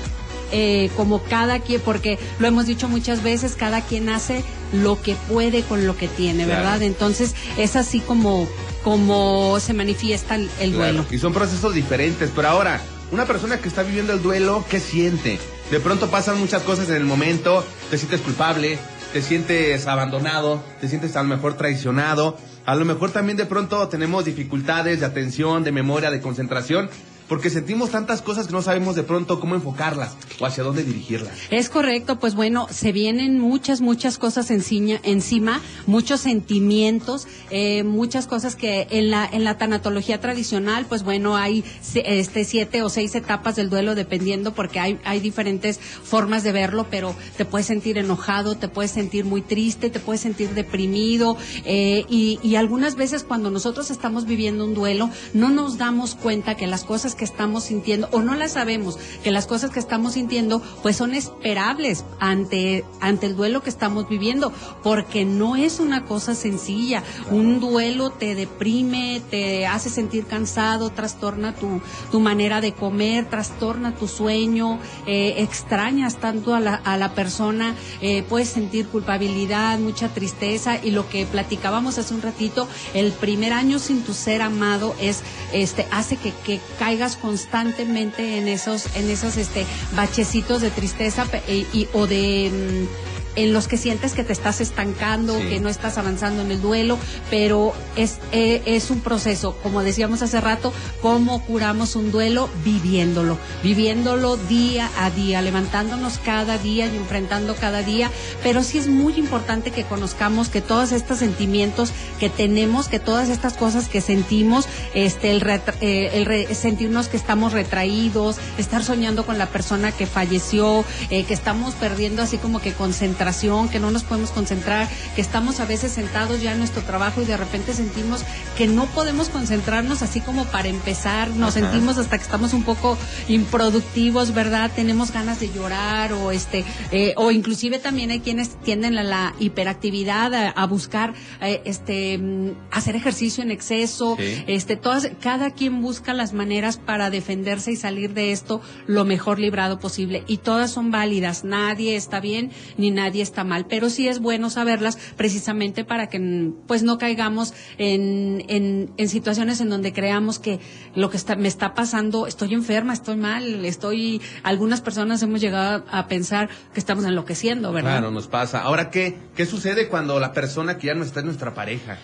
eh, 0.57 0.89
como 0.95 1.21
cada 1.21 1.59
quien, 1.59 1.81
porque 1.81 2.17
lo 2.39 2.47
hemos 2.47 2.65
dicho 2.65 2.87
muchas 2.87 3.21
veces, 3.21 3.57
cada 3.57 3.81
quien 3.81 4.07
hace 4.07 4.41
lo 4.71 5.01
que 5.01 5.15
puede 5.27 5.63
con 5.63 5.85
lo 5.85 5.97
que 5.97 6.07
tiene, 6.07 6.45
¿verdad? 6.45 6.81
Entonces 6.81 7.35
es 7.57 7.75
así 7.75 7.99
como, 7.99 8.47
como 8.81 9.59
se 9.59 9.73
manifiesta 9.73 10.35
el, 10.35 10.71
duelo. 10.71 11.05
Y 11.11 11.17
son 11.17 11.33
procesos 11.33 11.73
diferentes, 11.73 12.31
pero 12.33 12.47
ahora, 12.47 12.79
una 13.11 13.25
persona 13.25 13.57
que 13.57 13.67
está 13.67 13.83
viviendo 13.83 14.13
el 14.13 14.21
duelo, 14.21 14.63
¿qué 14.69 14.79
siente? 14.79 15.39
De 15.71 15.81
pronto 15.81 16.09
pasan 16.09 16.39
muchas 16.39 16.61
cosas 16.61 16.87
en 16.87 16.95
el 16.95 17.03
momento, 17.03 17.65
te 17.89 17.97
sientes 17.97 18.21
culpable, 18.21 18.79
te 19.11 19.21
sientes 19.21 19.87
abandonado, 19.87 20.63
te 20.79 20.87
sientes 20.87 21.17
a 21.17 21.23
lo 21.23 21.27
mejor 21.27 21.57
traicionado, 21.57 22.37
a 22.65 22.75
lo 22.75 22.85
mejor 22.85 23.11
también 23.11 23.35
de 23.35 23.45
pronto 23.45 23.89
tenemos 23.89 24.23
dificultades 24.23 25.01
de 25.01 25.05
atención, 25.05 25.65
de 25.65 25.73
memoria, 25.73 26.11
de 26.11 26.21
concentración 26.21 26.89
porque 27.27 27.49
sentimos 27.49 27.91
tantas 27.91 28.21
cosas 28.21 28.47
que 28.47 28.53
no 28.53 28.61
sabemos 28.61 28.95
de 28.95 29.03
pronto 29.03 29.39
cómo 29.39 29.55
enfocarlas 29.55 30.15
o 30.39 30.45
hacia 30.45 30.63
dónde 30.63 30.83
dirigirlas. 30.83 31.33
Es 31.49 31.69
correcto, 31.69 32.19
pues 32.19 32.35
bueno, 32.35 32.67
se 32.69 32.91
vienen 32.91 33.39
muchas, 33.39 33.81
muchas 33.81 34.17
cosas 34.17 34.51
encima, 34.51 35.61
muchos 35.87 36.21
sentimientos, 36.21 37.27
eh, 37.49 37.83
muchas 37.83 38.27
cosas 38.27 38.55
que 38.55 38.87
en 38.91 39.09
la, 39.11 39.25
en 39.25 39.43
la 39.43 39.57
tanatología 39.57 40.19
tradicional, 40.19 40.85
pues 40.87 41.03
bueno, 41.03 41.35
hay 41.35 41.63
este 41.95 42.43
siete 42.43 42.83
o 42.83 42.89
seis 42.89 43.15
etapas 43.15 43.55
del 43.55 43.69
duelo 43.69 43.95
dependiendo 43.95 44.53
porque 44.53 44.79
hay, 44.79 44.99
hay 45.03 45.19
diferentes 45.19 45.79
formas 45.79 46.43
de 46.43 46.51
verlo, 46.51 46.87
pero 46.89 47.15
te 47.37 47.45
puedes 47.45 47.67
sentir 47.67 47.97
enojado, 47.97 48.55
te 48.55 48.67
puedes 48.67 48.91
sentir 48.91 49.25
muy 49.25 49.41
triste, 49.41 49.89
te 49.89 49.99
puedes 49.99 50.21
sentir 50.21 50.49
deprimido 50.49 51.37
eh, 51.65 52.05
y, 52.09 52.39
y 52.43 52.55
algunas 52.55 52.95
veces 52.95 53.23
cuando 53.23 53.49
nosotros 53.49 53.89
estamos 53.89 54.25
viviendo 54.25 54.65
un 54.65 54.73
duelo 54.73 55.09
no 55.33 55.49
nos 55.49 55.77
damos 55.77 56.15
cuenta 56.15 56.55
que 56.55 56.67
las 56.67 56.83
cosas 56.83 57.14
que 57.15 57.25
estamos 57.25 57.65
sintiendo 57.65 58.09
o 58.11 58.21
no 58.21 58.35
las 58.35 58.53
sabemos, 58.53 58.97
que 59.23 59.31
las 59.31 59.47
cosas 59.47 59.71
que 59.71 59.79
estamos 59.79 60.13
sintiendo 60.13 60.61
pues 60.81 60.95
son 60.95 61.13
esperables 61.13 62.05
ante, 62.19 62.85
ante 62.99 63.25
el 63.25 63.35
duelo 63.35 63.61
que 63.61 63.69
estamos 63.69 64.07
viviendo, 64.07 64.51
porque 64.83 65.25
no 65.25 65.55
es 65.55 65.79
una 65.79 66.05
cosa 66.05 66.35
sencilla. 66.35 67.03
Un 67.31 67.59
duelo 67.59 68.11
te 68.11 68.35
deprime, 68.35 69.21
te 69.29 69.65
hace 69.67 69.89
sentir 69.89 70.25
cansado, 70.25 70.89
trastorna 70.89 71.55
tu, 71.55 71.81
tu 72.11 72.19
manera 72.19 72.61
de 72.61 72.73
comer, 72.73 73.29
trastorna 73.29 73.95
tu 73.95 74.07
sueño, 74.07 74.79
eh, 75.07 75.35
extrañas 75.37 76.17
tanto 76.17 76.53
a 76.55 76.59
la, 76.59 76.75
a 76.75 76.97
la 76.97 77.13
persona, 77.13 77.75
eh, 78.01 78.23
puedes 78.27 78.49
sentir 78.49 78.87
culpabilidad, 78.87 79.79
mucha 79.79 80.09
tristeza 80.09 80.79
y 80.83 80.91
lo 80.91 81.07
que 81.09 81.25
platicábamos 81.25 81.97
hace 81.97 82.13
un 82.13 82.21
ratito, 82.21 82.67
el 82.93 83.11
primer 83.11 83.53
año 83.53 83.79
sin 83.79 84.03
tu 84.03 84.13
ser 84.13 84.41
amado 84.41 84.95
es, 84.99 85.21
este, 85.53 85.87
hace 85.91 86.17
que, 86.17 86.33
que 86.45 86.59
caiga 86.79 87.04
constantemente 87.15 88.37
en 88.37 88.47
esos, 88.47 88.87
en 88.95 89.09
esos 89.09 89.37
este, 89.37 89.65
bachecitos 89.95 90.61
de 90.61 90.71
tristeza 90.71 91.25
eh, 91.47 91.65
y, 91.73 91.87
o 91.93 92.07
de 92.07 92.51
mm, 92.51 93.14
en 93.35 93.53
los 93.53 93.67
que 93.67 93.77
sientes 93.77 94.13
que 94.13 94.23
te 94.23 94.33
estás 94.33 94.61
estancando, 94.61 95.37
que 95.39 95.59
no 95.59 95.69
estás 95.69 95.97
avanzando 95.97 96.41
en 96.41 96.51
el 96.51 96.61
duelo, 96.61 96.97
pero 97.29 97.73
es, 97.95 98.17
eh, 98.31 98.61
es 98.65 98.89
un 98.89 99.01
proceso, 99.01 99.57
como 99.61 99.83
decíamos 99.83 100.21
hace 100.21 100.39
rato, 100.41 100.73
cómo 101.01 101.43
curamos 101.43 101.95
un 101.95 102.11
duelo 102.11 102.49
viviéndolo, 102.63 103.37
viviéndolo 103.63 104.37
día 104.37 104.89
a 104.97 105.09
día, 105.09 105.41
levantándonos 105.41 106.17
cada 106.19 106.57
día 106.57 106.87
y 106.87 106.95
enfrentando 106.95 107.55
cada 107.55 107.81
día, 107.81 108.09
pero 108.43 108.63
sí 108.63 108.77
es 108.77 108.87
muy 108.87 109.13
importante 109.15 109.71
que 109.71 109.83
conozcamos 109.83 110.49
que 110.49 110.61
todos 110.61 110.91
estos 110.91 111.19
sentimientos 111.19 111.91
que 112.19 112.29
tenemos, 112.29 112.87
que 112.87 112.99
todas 112.99 113.29
estas 113.29 113.53
cosas 113.53 113.87
que 113.87 114.01
sentimos, 114.01 114.67
este, 114.93 115.31
el, 115.31 115.43
eh, 115.81 116.11
el 116.13 116.55
sentirnos 116.55 117.07
que 117.07 117.17
estamos 117.17 117.53
retraídos, 117.53 118.37
estar 118.57 118.83
soñando 118.83 119.25
con 119.25 119.37
la 119.37 119.47
persona 119.47 119.91
que 119.91 120.05
falleció, 120.05 120.85
eh, 121.09 121.23
que 121.25 121.33
estamos 121.33 121.73
perdiendo 121.75 122.21
así 122.21 122.37
como 122.37 122.59
que 122.59 122.71
concentración 122.73 123.24
que 123.71 123.79
no 123.79 123.89
nos 123.89 124.03
podemos 124.03 124.29
concentrar, 124.29 124.87
que 125.15 125.21
estamos 125.21 125.59
a 125.59 125.65
veces 125.65 125.91
sentados 125.91 126.41
ya 126.41 126.51
en 126.51 126.59
nuestro 126.59 126.83
trabajo 126.83 127.21
y 127.21 127.25
de 127.25 127.35
repente 127.35 127.73
sentimos 127.73 128.23
que 128.55 128.67
no 128.67 128.85
podemos 128.85 129.29
concentrarnos 129.29 130.03
así 130.03 130.21
como 130.21 130.45
para 130.45 130.67
empezar, 130.67 131.29
nos 131.29 131.55
sentimos 131.55 131.97
hasta 131.97 132.17
que 132.17 132.23
estamos 132.23 132.53
un 132.53 132.63
poco 132.63 132.97
improductivos, 133.27 134.33
¿verdad? 134.33 134.71
Tenemos 134.75 135.11
ganas 135.11 135.39
de 135.39 135.49
llorar 135.51 136.13
o 136.13 136.31
este 136.31 136.63
eh, 136.91 137.13
o 137.17 137.31
inclusive 137.31 137.79
también 137.79 138.11
hay 138.11 138.19
quienes 138.19 138.61
tienden 138.61 138.97
a 138.97 139.03
la 139.03 139.33
hiperactividad 139.39 140.53
a, 140.55 140.65
buscar 140.67 141.13
eh, 141.41 141.61
este 141.65 142.17
mm, 142.17 142.51
hacer 142.71 142.95
ejercicio 142.95 143.43
en 143.43 143.51
exceso, 143.51 144.17
este 144.19 144.75
todas 144.75 145.09
cada 145.19 145.51
quien 145.51 145.81
busca 145.81 146.13
las 146.13 146.33
maneras 146.33 146.77
para 146.77 147.09
defenderse 147.09 147.71
y 147.71 147.75
salir 147.75 148.13
de 148.13 148.31
esto 148.31 148.61
lo 148.87 149.03
mejor 149.05 149.39
librado 149.39 149.79
posible. 149.79 150.23
Y 150.27 150.37
todas 150.37 150.71
son 150.71 150.91
válidas, 150.91 151.43
nadie 151.43 151.95
está 151.95 152.19
bien 152.19 152.51
ni 152.77 152.91
nadie 152.91 153.14
está 153.21 153.43
mal, 153.43 153.65
pero 153.67 153.89
sí 153.89 154.07
es 154.07 154.19
bueno 154.19 154.49
saberlas 154.49 154.97
precisamente 155.15 155.85
para 155.85 156.07
que 156.07 156.51
pues 156.67 156.83
no 156.83 156.97
caigamos 156.97 157.53
en, 157.77 158.43
en, 158.47 159.09
situaciones 159.09 159.61
en 159.61 159.69
donde 159.69 159.93
creamos 159.93 160.39
que 160.39 160.59
lo 160.95 161.09
que 161.09 161.17
está, 161.17 161.35
me 161.35 161.47
está 161.47 161.73
pasando, 161.73 162.27
estoy 162.27 162.53
enferma, 162.53 162.93
estoy 162.93 163.17
mal, 163.17 163.65
estoy, 163.65 164.21
algunas 164.43 164.81
personas 164.81 165.21
hemos 165.21 165.41
llegado 165.41 165.85
a 165.91 166.07
pensar 166.07 166.49
que 166.73 166.79
estamos 166.79 167.05
enloqueciendo, 167.05 167.71
¿verdad? 167.71 167.91
Claro, 167.91 168.11
nos 168.11 168.27
pasa. 168.27 168.61
Ahora, 168.61 168.89
¿qué, 168.89 169.17
qué 169.35 169.45
sucede 169.45 169.87
cuando 169.87 170.19
la 170.19 170.33
persona 170.33 170.77
que 170.77 170.87
ya 170.87 170.95
no 170.95 171.03
está 171.03 171.19
es 171.19 171.25
nuestra 171.25 171.53
pareja? 171.53 171.97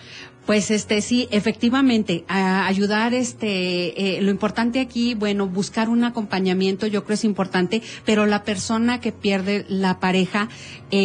Pues 0.46 0.72
este 0.72 1.00
sí, 1.02 1.28
efectivamente, 1.30 2.24
a 2.26 2.66
ayudar 2.66 3.14
este 3.14 4.16
eh, 4.16 4.22
lo 4.22 4.32
importante 4.32 4.80
aquí, 4.80 5.14
bueno, 5.14 5.46
buscar 5.46 5.88
un 5.88 6.02
acompañamiento, 6.02 6.88
yo 6.88 7.04
creo 7.04 7.14
es 7.14 7.22
importante, 7.22 7.80
pero 8.04 8.26
la 8.26 8.42
persona 8.42 9.00
que 9.00 9.12
pierde 9.12 9.64
la 9.68 10.00
pareja 10.00 10.48
eh, 10.90 11.01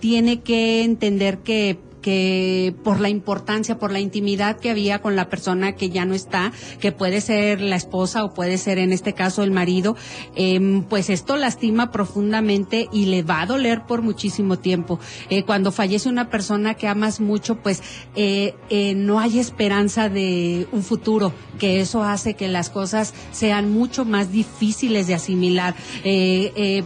tiene 0.00 0.40
que 0.40 0.84
entender 0.84 1.38
que 1.38 1.78
que 2.02 2.74
por 2.84 3.00
la 3.00 3.08
importancia, 3.08 3.78
por 3.78 3.92
la 3.92 4.00
intimidad 4.00 4.58
que 4.58 4.70
había 4.70 5.00
con 5.00 5.16
la 5.16 5.28
persona 5.28 5.72
que 5.72 5.88
ya 5.88 6.04
no 6.04 6.14
está, 6.14 6.52
que 6.80 6.92
puede 6.92 7.20
ser 7.20 7.60
la 7.60 7.76
esposa 7.76 8.24
o 8.24 8.34
puede 8.34 8.58
ser 8.58 8.78
en 8.78 8.92
este 8.92 9.14
caso 9.14 9.42
el 9.42 9.50
marido, 9.52 9.96
eh, 10.36 10.82
pues 10.88 11.08
esto 11.08 11.36
lastima 11.36 11.90
profundamente 11.90 12.88
y 12.92 13.06
le 13.06 13.22
va 13.22 13.42
a 13.42 13.46
doler 13.46 13.82
por 13.86 14.02
muchísimo 14.02 14.58
tiempo. 14.58 14.98
Eh, 15.30 15.44
cuando 15.44 15.72
fallece 15.72 16.08
una 16.08 16.28
persona 16.28 16.74
que 16.74 16.88
amas 16.88 17.20
mucho, 17.20 17.56
pues 17.56 17.82
eh, 18.16 18.54
eh, 18.70 18.94
no 18.94 19.20
hay 19.20 19.38
esperanza 19.38 20.08
de 20.08 20.66
un 20.72 20.82
futuro, 20.82 21.32
que 21.58 21.80
eso 21.80 22.02
hace 22.02 22.34
que 22.34 22.48
las 22.48 22.70
cosas 22.70 23.14
sean 23.30 23.70
mucho 23.70 24.04
más 24.04 24.32
difíciles 24.32 25.06
de 25.06 25.14
asimilar, 25.14 25.74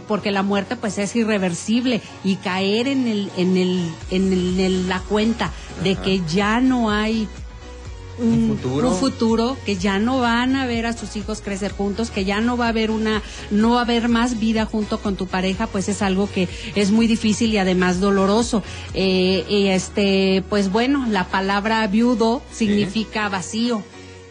porque 0.07 0.31
la 0.31 0.43
muerte 0.43 0.75
pues 0.75 0.97
es 0.97 1.15
irreversible 1.15 2.01
y 2.23 2.35
caer 2.35 2.87
en 2.87 3.07
el, 3.07 3.31
en 3.37 3.57
el, 3.57 3.89
en 4.11 4.33
el, 4.33 4.59
en 4.59 4.89
la 4.89 4.99
cuenta 5.09 5.51
de 5.83 5.95
que 5.95 6.21
ya 6.27 6.59
no 6.61 6.91
hay 6.91 7.27
un, 8.19 8.57
futuro? 8.99 9.57
que 9.65 9.75
ya 9.75 9.99
no 9.99 10.19
van 10.19 10.55
a 10.55 10.65
ver 10.65 10.85
a 10.85 10.93
sus 10.93 11.15
hijos 11.15 11.41
crecer 11.41 11.71
juntos, 11.71 12.09
que 12.09 12.25
ya 12.25 12.41
no 12.41 12.57
va 12.57 12.65
a 12.65 12.69
haber 12.69 12.91
una, 12.91 13.21
no 13.51 13.71
va 13.71 13.79
a 13.79 13.83
haber 13.83 14.09
más 14.09 14.39
vida 14.39 14.65
junto 14.65 14.99
con 14.99 15.15
tu 15.15 15.27
pareja, 15.27 15.67
pues 15.67 15.89
es 15.89 16.01
algo 16.01 16.29
que 16.31 16.47
es 16.75 16.91
muy 16.91 17.07
difícil 17.07 17.53
y 17.53 17.57
además 17.57 17.99
doloroso. 17.99 18.63
Eh, 18.93 19.45
y 19.47 19.67
este, 19.67 20.43
pues 20.49 20.71
bueno, 20.71 21.05
la 21.09 21.25
palabra 21.25 21.85
viudo 21.87 22.41
significa 22.51 23.29
vacío. 23.29 23.83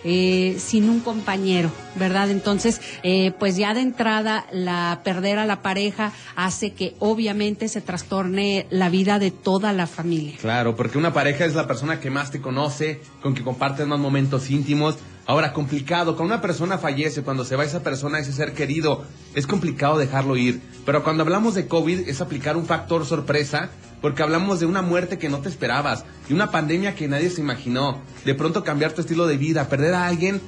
Eh, 0.09 0.57
sin 0.61 0.89
un 0.89 1.01
compañero, 1.01 1.69
¿verdad? 1.97 2.31
Entonces, 2.31 2.81
eh, 3.03 3.33
pues 3.41 3.57
ya 3.57 3.75
de 3.75 3.81
entrada, 3.81 4.47
la 4.53 5.01
perder 5.03 5.41
a 5.41 5.47
la 5.47 5.63
pareja 5.63 6.13
hace 6.37 6.75
que 6.75 6.95
obviamente 7.01 7.67
se 7.67 7.81
trastorne 7.81 8.69
la 8.71 8.89
vida 8.89 9.19
de 9.19 9.33
toda 9.33 9.73
la 9.73 9.89
familia. 9.89 10.37
Claro, 10.41 10.77
porque 10.77 10.97
una 10.97 11.13
pareja 11.13 11.45
es 11.45 11.57
la 11.57 11.67
persona 11.67 11.99
que 11.99 12.11
más 12.11 12.31
te 12.31 12.41
conoce, 12.41 13.01
con 13.21 13.35
que 13.35 13.43
compartes 13.43 13.85
más 13.89 13.99
momentos 13.99 14.49
íntimos. 14.49 14.95
Ahora, 15.27 15.53
complicado, 15.53 16.15
cuando 16.15 16.35
una 16.35 16.41
persona 16.41 16.79
fallece, 16.79 17.23
cuando 17.23 17.45
se 17.45 17.57
va 17.57 17.65
esa 17.65 17.83
persona, 17.83 18.21
ese 18.21 18.33
ser 18.33 18.53
querido, 18.53 19.05
es 19.35 19.49
complicado 19.49 19.99
dejarlo 19.99 20.37
ir. 20.37 20.61
Pero 20.85 21.03
cuando 21.03 21.25
hablamos 21.25 21.57
de 21.57 21.67
COVID 21.67 22.09
es 22.09 22.21
aplicar 22.21 22.57
un 22.57 22.67
factor 22.67 23.05
sorpresa, 23.05 23.71
porque 24.07 24.23
hablamos 24.23 24.61
de 24.61 24.67
una 24.67 24.83
muerte 24.83 25.19
que 25.19 25.29
no 25.29 25.41
te 25.41 25.49
esperabas, 25.49 26.05
y 26.29 26.33
una 26.33 26.53
pandemia 26.53 26.95
que 26.95 27.09
nadie 27.09 27.29
se 27.29 27.41
imaginó. 27.41 28.03
De 28.25 28.37
pronto 28.37 28.63
cambiar 28.63 28.93
tu 28.93 29.01
estilo 29.01 29.27
de 29.27 29.37
vida, 29.37 29.69
perder 29.69 29.95
a 29.95 30.07
alguien 30.07 30.41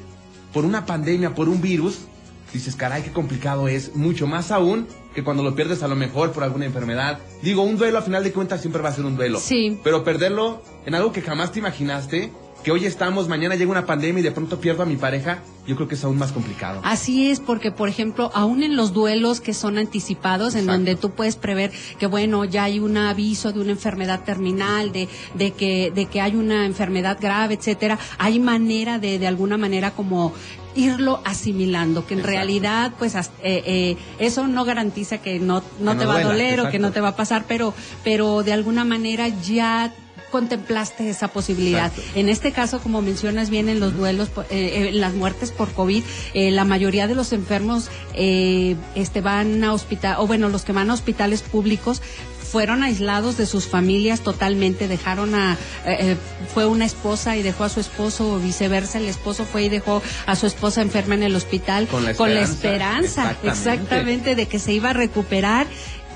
por 0.53 0.65
una 0.65 0.87
pandemia, 0.87 1.35
por 1.35 1.49
un 1.49 1.61
virus, 1.61 2.03
dices, 2.53 2.77
caray, 2.77 3.03
qué 3.03 3.11
complicado 3.11 3.67
es, 3.67 3.97
mucho 3.97 4.29
más 4.29 4.53
aún 4.53 4.87
que 5.13 5.25
cuando 5.25 5.43
lo 5.43 5.57
pierdes 5.57 5.83
a 5.83 5.89
lo 5.89 5.97
mejor 5.97 6.31
por 6.31 6.45
alguna 6.45 6.67
enfermedad. 6.67 7.19
Digo, 7.43 7.65
un 7.65 7.77
duelo 7.77 7.99
a 7.99 8.03
final 8.03 8.23
de 8.23 8.31
cuentas 8.31 8.61
siempre 8.61 8.81
va 8.81 8.91
a 8.91 8.93
ser 8.93 9.05
un 9.05 9.17
duelo. 9.17 9.41
Sí. 9.41 9.81
Pero 9.83 10.05
perderlo 10.05 10.63
en 10.87 10.95
algo 10.95 11.11
que 11.11 11.21
jamás 11.21 11.51
te 11.51 11.59
imaginaste, 11.59 12.31
que 12.69 12.73
hoy 12.73 12.85
estamos, 12.85 13.29
mañana 13.29 13.55
llega 13.55 13.71
una 13.71 13.87
pandemia 13.87 14.21
y 14.21 14.23
de 14.23 14.31
pronto 14.31 14.61
pierdo 14.61 14.83
a 14.83 14.85
mi 14.85 14.97
pareja, 14.97 15.39
yo 15.67 15.75
creo 15.75 15.89
que 15.89 15.95
es 15.95 16.05
aún 16.05 16.19
más 16.19 16.33
complicado. 16.33 16.83
Así 16.85 17.31
es, 17.31 17.41
porque 17.41 17.73
por 17.73 17.89
ejemplo, 17.89 18.31
aún 18.35 18.63
en 18.63 18.77
los 18.77 18.93
duelos 18.93 19.41
que 19.41 19.55
son 19.55 19.79
anticipados, 19.79 20.55
en 20.55 20.67
donde 20.67 20.95
tú 20.95 21.13
puedes 21.13 21.37
prever 21.37 21.71
que 21.99 22.07
bueno, 22.07 22.45
ya 22.45 22.65
hay 22.65 22.79
un 22.79 22.99
aviso 22.99 23.53
de 23.53 23.61
una 23.61 23.71
enfermedad 23.71 24.23
terminal, 24.23 24.93
de, 24.93 25.09
de 25.33 25.53
que, 25.53 25.91
de 25.95 26.05
que 26.05 26.21
hay 26.21 26.37
una 26.37 26.67
enfermedad 26.67 27.17
grave, 27.19 27.55
etcétera, 27.55 27.99
hay 28.19 28.39
manera 28.39 28.99
de, 28.99 29.19
de 29.19 29.27
alguna 29.27 29.57
manera 29.57 29.93
como 29.93 30.35
irlo 30.75 31.23
asimilando, 31.25 32.07
que 32.07 32.13
en 32.13 32.21
Exacto. 32.21 32.37
realidad, 32.37 32.93
pues, 32.99 33.15
eh, 33.15 33.23
eh, 33.43 33.97
eso 34.19 34.47
no 34.47 34.67
garantiza 34.67 35.17
que 35.23 35.41
no, 35.41 35.63
no 35.81 35.93
Que 35.93 36.01
te 36.01 36.05
va 36.05 36.17
a 36.19 36.23
doler 36.23 36.61
o 36.61 36.69
que 36.69 36.79
no 36.79 36.93
te 36.93 37.01
va 37.01 37.09
a 37.09 37.17
pasar, 37.17 37.47
pero, 37.49 37.73
pero 38.05 38.43
de 38.43 38.53
alguna 38.53 38.85
manera 38.85 39.27
ya 39.29 39.95
contemplaste 40.31 41.09
esa 41.09 41.29
posibilidad. 41.29 41.87
Exacto. 41.87 42.19
En 42.19 42.29
este 42.29 42.53
caso, 42.53 42.81
como 42.81 43.03
mencionas 43.03 43.51
bien, 43.51 43.69
en 43.69 43.81
los 43.81 43.97
duelos, 43.97 44.29
eh, 44.29 44.45
eh, 44.51 44.89
en 44.89 45.01
las 45.01 45.15
muertes 45.15 45.51
por 45.51 45.73
COVID, 45.73 46.03
eh, 46.35 46.51
la 46.51 46.65
mayoría 46.65 47.07
de 47.07 47.15
los 47.15 47.33
enfermos 47.33 47.91
eh, 48.15 48.77
este, 48.95 49.21
van 49.21 49.63
a 49.65 49.73
hospital, 49.73 50.17
o 50.19 50.27
bueno, 50.27 50.49
los 50.49 50.65
que 50.65 50.73
van 50.73 50.91
a 50.91 50.95
hospitales 50.95 51.43
públicos 51.43 52.03
fueron 52.49 52.83
aislados 52.83 53.37
de 53.37 53.47
sus 53.47 53.67
familias 53.67 54.23
totalmente, 54.23 54.89
dejaron 54.89 55.35
a, 55.35 55.53
eh, 55.85 55.97
eh, 56.01 56.17
fue 56.53 56.67
una 56.67 56.87
esposa 56.87 57.37
y 57.37 57.43
dejó 57.43 57.65
a 57.65 57.69
su 57.69 57.81
esposo 57.81 58.33
o 58.33 58.39
viceversa, 58.39 58.99
el 58.99 59.09
esposo 59.09 59.45
fue 59.45 59.65
y 59.65 59.69
dejó 59.69 60.03
a 60.27 60.35
su 60.35 60.47
esposa 60.47 60.81
enferma 60.81 61.15
en 61.15 61.23
el 61.25 61.37
hospital 61.37 61.87
Con 61.87 62.05
la 62.05 62.13
esperanza, 62.13 62.53
esperanza, 62.53 63.31
exactamente. 63.31 63.49
exactamente, 63.49 64.35
de 64.35 64.47
que 64.47 64.59
se 64.59 64.73
iba 64.73 64.91
a 64.91 64.95
recuperar 64.95 65.67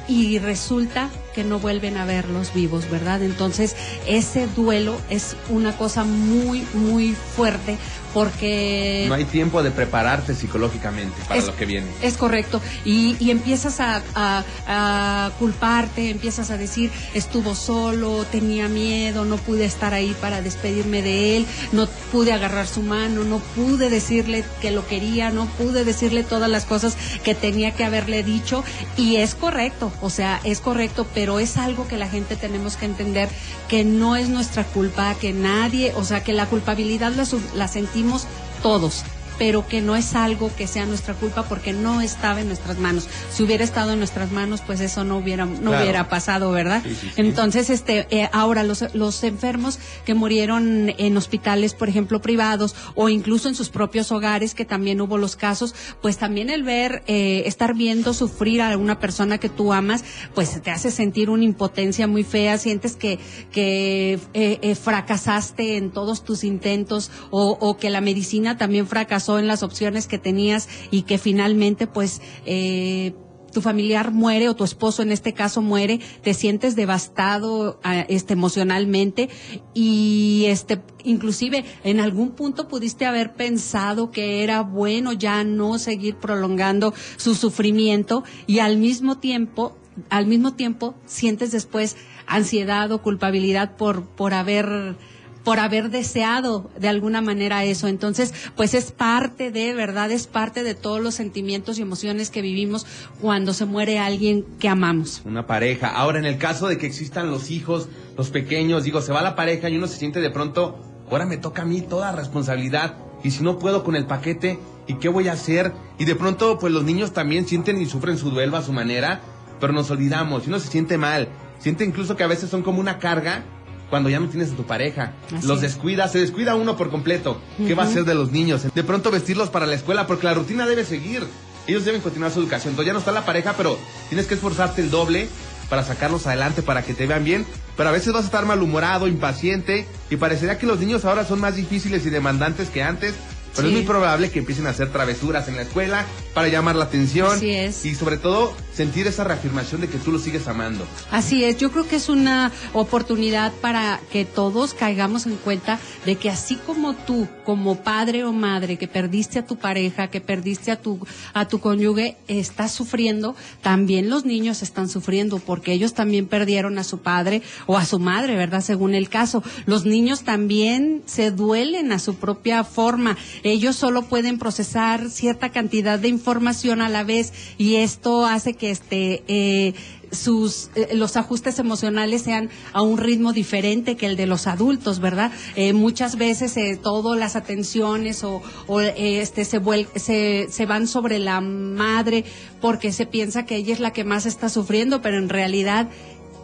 y 0.09 0.39
resulta 0.39 1.11
que 1.35 1.45
no 1.45 1.59
vuelven 1.59 1.97
a 1.97 2.05
verlos 2.05 2.53
vivos, 2.55 2.89
¿verdad? 2.91 3.23
Entonces, 3.23 3.75
ese 4.07 4.47
duelo 4.49 4.97
es 5.11 5.37
una 5.49 5.77
cosa 5.77 6.05
muy, 6.05 6.67
muy 6.75 7.15
fuerte 7.37 7.79
porque... 8.15 9.07
No 9.09 9.15
hay 9.15 9.25
tiempo 9.25 9.63
de 9.63 9.71
prepararte 9.71 10.35
psicológicamente 10.35 11.15
para 11.27 11.41
Es- 11.41 11.47
lo 11.47 11.57
que 11.57 11.65
viene. 11.67 11.87
Es 12.03 12.17
correcto. 12.19 12.61
Y, 12.85 13.17
y 13.19 13.31
empiezas 13.31 13.81
a, 13.81 14.03
a- 14.15 14.45
a 14.67 15.31
culparte, 15.39 16.11
empiezas 16.11 16.51
a 16.51 16.59
decir, 16.59 16.91
estuvo 17.15 17.55
solo, 17.55 18.25
tenía 18.31 18.69
miedo, 18.69 19.25
no 19.25 19.37
pude 19.39 19.65
estar 19.65 19.95
ahí 19.95 20.15
para 20.21 20.43
despedirme 20.43 21.01
de 21.01 21.39
él, 21.39 21.47
no 21.73 21.87
pude 22.11 22.33
agarrar 22.33 22.67
su 22.67 22.83
mano, 22.83 23.25
no 23.25 23.39
pude 23.39 23.89
decirle 23.89 24.45
que 24.61 24.71
lo 24.71 24.87
quería, 24.87 25.31
no 25.31 25.47
pude 25.47 25.85
decirle 25.85 26.23
todas 26.23 26.51
las 26.51 26.65
cosas 26.67 26.97
que 27.25 27.35
tenía 27.35 27.73
que 27.73 27.85
haberle 27.85 28.23
dicho. 28.23 28.63
Y 28.99 29.17
es 29.17 29.35
correcto, 29.35 29.91
o 30.03 30.11
sea, 30.11 30.39
es 30.45 30.61
correcto, 30.61 31.07
pero 31.15 31.22
es 31.39 31.57
algo 31.57 31.89
que 31.89 31.97
la 31.97 32.09
gente 32.09 32.37
tenemos 32.37 32.77
que 32.77 32.87
entender 32.87 33.29
que 33.69 33.85
no 33.85 34.17
es 34.17 34.29
nuestra 34.29 34.65
culpa, 34.65 35.15
que 35.15 35.33
nadie, 35.33 35.93
o 35.97 36.05
sea, 36.05 36.23
que 36.23 36.33
la 36.33 36.47
culpabilidad 36.47 37.13
la, 37.13 37.25
la 37.55 37.69
sentimos 37.69 38.27
todos 38.63 39.05
pero 39.43 39.67
que 39.67 39.81
no 39.81 39.97
es 39.97 40.15
algo 40.15 40.53
que 40.57 40.69
sea 40.69 40.87
nuestra 40.87 41.15
culpa 41.15 41.43
porque 41.43 41.73
no 41.73 42.01
estaba 42.01 42.41
en 42.41 42.47
nuestras 42.47 42.79
manos. 42.79 43.09
Si 43.33 43.43
hubiera 43.43 43.65
estado 43.65 43.91
en 43.91 43.99
nuestras 43.99 44.31
manos, 44.31 44.63
pues 44.65 44.79
eso 44.81 45.03
no 45.03 45.17
hubiera 45.17 45.47
no 45.47 45.71
Claro. 45.73 45.83
hubiera 45.83 46.09
pasado, 46.09 46.53
¿verdad? 46.53 46.81
Sí, 46.85 46.95
sí, 46.95 47.09
sí. 47.09 47.21
Entonces, 47.21 47.69
este, 47.69 48.07
eh, 48.11 48.29
ahora 48.33 48.63
los, 48.63 48.85
los 48.95 49.25
enfermos 49.25 49.81
que 50.05 50.15
murieron 50.15 50.95
en 50.97 51.17
hospitales, 51.17 51.75
por 51.75 51.89
ejemplo, 51.89 52.23
privados 52.23 52.77
o 52.95 53.09
incluso 53.09 53.49
en 53.49 53.57
sus 53.57 53.69
propios 53.69 54.13
hogares, 54.13 54.55
que 54.55 54.65
también 54.65 55.01
hubo 55.01 55.19
los 55.19 55.35
casos, 55.35 55.75
pues 56.01 56.19
también 56.19 56.49
el 56.49 56.63
ver, 56.63 57.03
eh, 57.09 57.43
estar 57.47 57.75
viendo 57.75 58.15
sufrir 58.15 58.63
a 58.63 58.77
una 58.77 59.01
persona 59.01 59.39
que 59.39 59.49
tú 59.49 59.73
amas, 59.73 60.05
pues 60.37 60.63
te 60.63 60.71
hace 60.71 60.93
sentir 60.93 61.31
una 61.31 61.43
impotencia 61.43 62.07
muy 62.07 62.23
fea, 62.23 62.59
sientes 62.59 62.95
que, 62.95 63.19
que 63.51 64.21
eh, 64.35 64.59
eh, 64.63 64.75
fracasaste 64.77 65.79
en 65.79 65.91
todos 65.91 66.23
tus 66.23 66.45
intentos 66.45 67.11
o, 67.33 67.59
o 67.61 67.77
que 67.77 67.91
la 67.91 68.01
medicina 68.01 68.57
también 68.57 68.87
fracasó 68.87 69.32
en 69.39 69.47
las 69.47 69.63
opciones 69.63 70.07
que 70.07 70.19
tenías 70.19 70.69
y 70.91 71.03
que 71.03 71.19
finalmente 71.19 71.87
pues 71.87 72.21
eh, 72.47 73.15
tu 73.53 73.61
familiar 73.61 74.11
muere 74.13 74.49
o 74.49 74.57
tu 74.57 74.65
esposo 74.65 75.03
en 75.03 75.13
este 75.13 75.33
caso 75.35 75.63
muere, 75.63 76.01
te 76.23 76.35
sientes 76.35 76.75
devastado 76.75 77.79
ah, 77.85 78.01
este 78.09 78.33
emocionalmente 78.33 79.29
y 79.75 80.45
este 80.49 80.83
inclusive 81.05 81.65
en 81.85 82.01
algún 82.01 82.31
punto 82.31 82.67
pudiste 82.67 83.07
haber 83.07 83.35
pensado 83.35 84.11
que 84.11 84.43
era 84.43 84.63
bueno 84.63 85.13
ya 85.13 85.45
no 85.45 85.79
seguir 85.79 86.17
prolongando 86.17 86.95
su 87.17 87.35
sufrimiento 87.35 88.25
y 88.47 88.59
al 88.59 88.79
mismo 88.79 89.19
tiempo 89.19 89.77
al 90.09 90.27
mismo 90.27 90.55
tiempo 90.55 90.95
sientes 91.05 91.53
después 91.53 91.97
ansiedad 92.27 92.91
o 92.93 93.03
culpabilidad 93.03 93.77
por 93.77 94.07
por 94.07 94.33
haber 94.33 94.97
por 95.45 95.59
haber 95.59 95.91
deseado 95.91 96.71
de 96.79 96.89
alguna 96.89 97.21
manera 97.21 97.65
eso. 97.65 97.89
Entonces, 97.89 98.33
pues 98.57 98.75
es 98.75 98.93
parte 98.93 99.51
de, 99.51 99.75
¿verdad? 99.75 100.11
Es 100.11 100.27
parte 100.27 100.63
de 100.63 100.75
todos 100.75 101.01
los 101.01 101.15
sentimientos 101.15 101.79
y 101.79 101.83
emociones 101.83 102.31
que 102.31 102.43
vivimos 102.43 102.87
cuando 103.21 103.55
se 103.55 103.65
muere 103.65 103.99
alguien 103.99 104.45
que 104.59 104.69
amamos. 104.69 105.23
Una 105.25 105.47
pareja. 105.47 105.89
Ahora, 105.89 106.19
en 106.19 106.27
el 106.27 106.39
caso 106.39 106.69
de 106.69 106.79
que 106.79 106.87
existan 106.87 107.31
los 107.31 107.51
hijos, 107.51 107.89
los 108.17 108.31
pequeños, 108.31 108.85
digo, 108.85 109.01
se 109.01 109.13
va 109.13 109.23
la 109.23 109.37
pareja 109.37 109.69
y 109.69 109.77
uno 109.77 109.87
se 109.87 109.99
siente 109.99 110.21
de 110.21 110.31
pronto, 110.31 110.79
ahora 111.11 111.27
me 111.27 111.37
toca 111.37 111.63
a 111.63 111.67
mí 111.67 111.81
toda 111.81 112.13
responsabilidad. 112.13 112.97
Y 113.25 113.31
si 113.31 113.43
no 113.43 113.59
puedo 113.59 113.85
con 113.85 113.95
el 113.97 114.07
paquete, 114.07 114.59
¿y 114.87 114.95
qué 114.95 115.09
voy 115.09 115.29
a 115.29 115.33
hacer? 115.33 115.73
Y 115.99 116.05
de 116.05 116.17
pronto, 116.17 116.59
pues 116.59 116.73
los 116.73 116.85
niños 116.85 117.13
también 117.13 117.47
sienten 117.47 117.81
y 117.81 117.87
sufren 117.87 118.19
su 118.19 118.31
duelo 118.31 118.57
a 118.57 118.63
su 118.63 118.73
manera, 118.73 119.21
pero 119.61 119.73
nos 119.73 119.91
olvidamos 119.91 120.45
y 120.45 120.49
uno 120.49 120.59
se 120.59 120.69
siente 120.69 120.99
mal. 120.99 121.29
Siente 121.59 121.85
incluso 121.85 122.17
que 122.17 122.25
a 122.25 122.29
veces 122.29 122.51
son 122.51 122.63
como 122.63 122.81
una 122.81 122.99
carga 122.99 123.45
cuando 123.93 124.09
ya 124.09 124.19
no 124.21 124.29
tienes 124.31 124.53
a 124.53 124.57
tu 124.57 124.65
pareja. 124.65 125.13
Así 125.27 125.47
los 125.47 125.57
es. 125.59 125.75
descuida, 125.75 126.09
se 126.09 126.19
descuida 126.19 126.55
uno 126.55 126.79
por 126.79 126.89
completo. 126.91 127.43
¿Qué 127.59 127.75
va 127.75 127.83
a 127.83 127.87
hacer 127.87 128.07
de 128.07 128.15
los 128.15 128.33
niños? 128.33 128.63
De 128.75 128.83
pronto 128.85 129.11
vestirlos 129.11 129.51
para 129.51 129.67
la 129.67 129.75
escuela, 129.75 130.07
porque 130.07 130.25
la 130.25 130.33
rutina 130.33 130.65
debe 130.67 130.87
seguir. 130.87 131.27
Ellos 131.67 131.85
deben 131.85 132.01
continuar 132.01 132.33
su 132.33 132.41
educación. 132.41 132.71
Entonces 132.71 132.87
ya 132.87 132.95
no 132.95 133.01
está 133.01 133.13
la 133.13 133.27
pareja, 133.27 133.53
pero 133.55 133.79
tienes 134.09 134.27
que 134.27 134.33
esforzarte 134.33 134.81
el 134.81 134.91
doble 134.91 135.29
para 135.69 135.85
sacarlos 135.85 136.27
adelante, 136.27 136.63
para 136.63 136.81
que 136.83 136.95
te 136.95 137.07
vean 137.07 137.23
bien. 137.23 137.45
Pero 137.77 137.91
a 137.91 137.93
veces 137.93 138.15
vas 138.15 138.23
a 138.23 138.27
estar 138.29 138.47
malhumorado, 138.47 139.09
impaciente, 139.09 139.87
y 140.09 140.17
parecería 140.17 140.57
que 140.57 140.65
los 140.65 140.81
niños 140.81 141.05
ahora 141.05 141.27
son 141.27 141.41
más 141.41 141.57
difíciles 141.57 142.07
y 142.07 142.09
demandantes 142.09 142.71
que 142.71 142.83
antes. 142.83 143.13
Pero 143.55 143.69
Sí. 143.69 143.75
es 143.75 143.81
muy 143.81 143.87
probable 143.87 144.31
que 144.31 144.39
empiecen 144.39 144.67
a 144.67 144.71
hacer 144.71 144.91
travesuras 144.91 145.47
en 145.49 145.57
la 145.57 145.63
escuela 145.63 146.07
para 146.33 146.49
llamar 146.49 146.77
la 146.77 146.85
atención. 146.87 147.31
Así 147.37 147.51
es. 147.51 147.85
Y 147.85 147.95
sobre 147.95 148.17
todo, 148.17 148.55
sentir 148.75 149.07
esa 149.07 149.25
reafirmación 149.25 149.81
de 149.81 149.89
que 149.89 149.99
tú 149.99 150.13
los 150.13 150.23
sigues 150.23 150.49
amando. 150.49 150.87
Así 151.11 151.45
es, 151.45 151.59
yo 151.59 151.71
creo 151.71 151.87
que 151.87 151.97
es 151.97 152.09
una 152.09 152.51
oportunidad 152.73 153.53
para 153.61 154.01
que 154.11 154.25
todos 154.25 154.75
caigamos 154.75 155.27
en 155.27 155.37
cuenta 155.37 155.79
de 156.07 156.17
que 156.17 156.31
así 156.31 156.57
como 156.57 156.95
tú, 156.95 157.29
como 157.45 157.83
padre 157.83 158.25
o 158.25 158.33
madre 158.33 158.79
que 158.79 158.89
perdiste 158.89 159.39
a 159.39 159.47
tu 159.47 159.57
pareja, 159.57 160.09
que 160.09 160.21
perdiste 160.21 160.71
a 160.71 160.81
tu 160.81 160.99
a 161.35 161.49
tu 161.49 161.61
cónyuge, 161.61 162.17
estás 162.29 162.73
sufriendo, 162.73 163.37
también 163.61 164.09
los 164.09 164.25
niños 164.25 164.63
están 164.63 164.89
sufriendo 164.89 165.39
porque 165.39 165.73
ellos 165.73 165.95
también 165.95 166.27
perdieron 166.27 166.79
a 166.79 166.85
su 166.85 166.99
padre 166.99 167.43
o 167.67 167.77
a 167.77 167.85
su 167.85 167.99
madre, 167.99 168.37
¿verdad? 168.37 168.63
Según 168.63 168.95
el 168.95 169.09
caso. 169.09 169.43
Los 169.67 169.85
niños 169.85 170.23
también 170.23 171.03
se 171.07 171.31
duelen 171.31 171.93
a 171.93 171.99
su 171.99 172.15
propia 172.15 172.65
forma. 172.65 173.17
Ellos 173.43 173.77
solo 173.77 174.03
pueden 174.03 174.39
procesar 174.39 175.11
cierta 175.11 175.51
cantidad 175.51 175.99
de 175.99 176.09
información 176.09 176.81
a 176.81 176.89
la 176.89 177.05
vez 177.05 177.33
y 177.59 177.77
esto 177.77 178.25
hace 178.27 178.55
que 178.55 178.62
este 178.71 179.23
eh, 179.29 179.75
sus 180.11 180.71
eh, 180.75 180.91
los 180.95 181.17
ajustes 181.17 181.59
emocionales 181.59 182.23
sean 182.23 182.51
a 182.73 182.83
un 182.83 182.99
ritmo 182.99 183.33
diferente 183.33 183.97
que 183.97 184.07
el 184.07 184.17
de 184.17 184.27
los 184.27 184.47
adultos, 184.47 185.01
¿verdad? 185.01 185.33
Eh, 185.57 185.73
muchas 185.73 186.17
veces 186.17 186.57
eh, 186.57 186.79
todas 186.83 187.19
las 187.19 187.35
atenciones 187.35 188.23
o, 188.25 188.43
o, 188.67 188.81
este 188.81 189.45
se, 189.45 189.61
vuel- 189.61 189.89
se 189.97 190.49
se 190.51 190.67
van 190.67 190.87
sobre 190.87 191.19
la 191.19 191.41
madre 191.41 192.25
porque 192.61 192.93
se 192.93 193.07
piensa 193.07 193.47
que 193.47 193.57
ella 193.57 193.73
es 193.73 193.81
la 193.81 193.93
que 193.93 194.05
más 194.05 194.27
está 194.27 194.49
sufriendo, 194.49 195.01
pero 195.01 195.17
en 195.19 195.29
realidad 195.29 195.89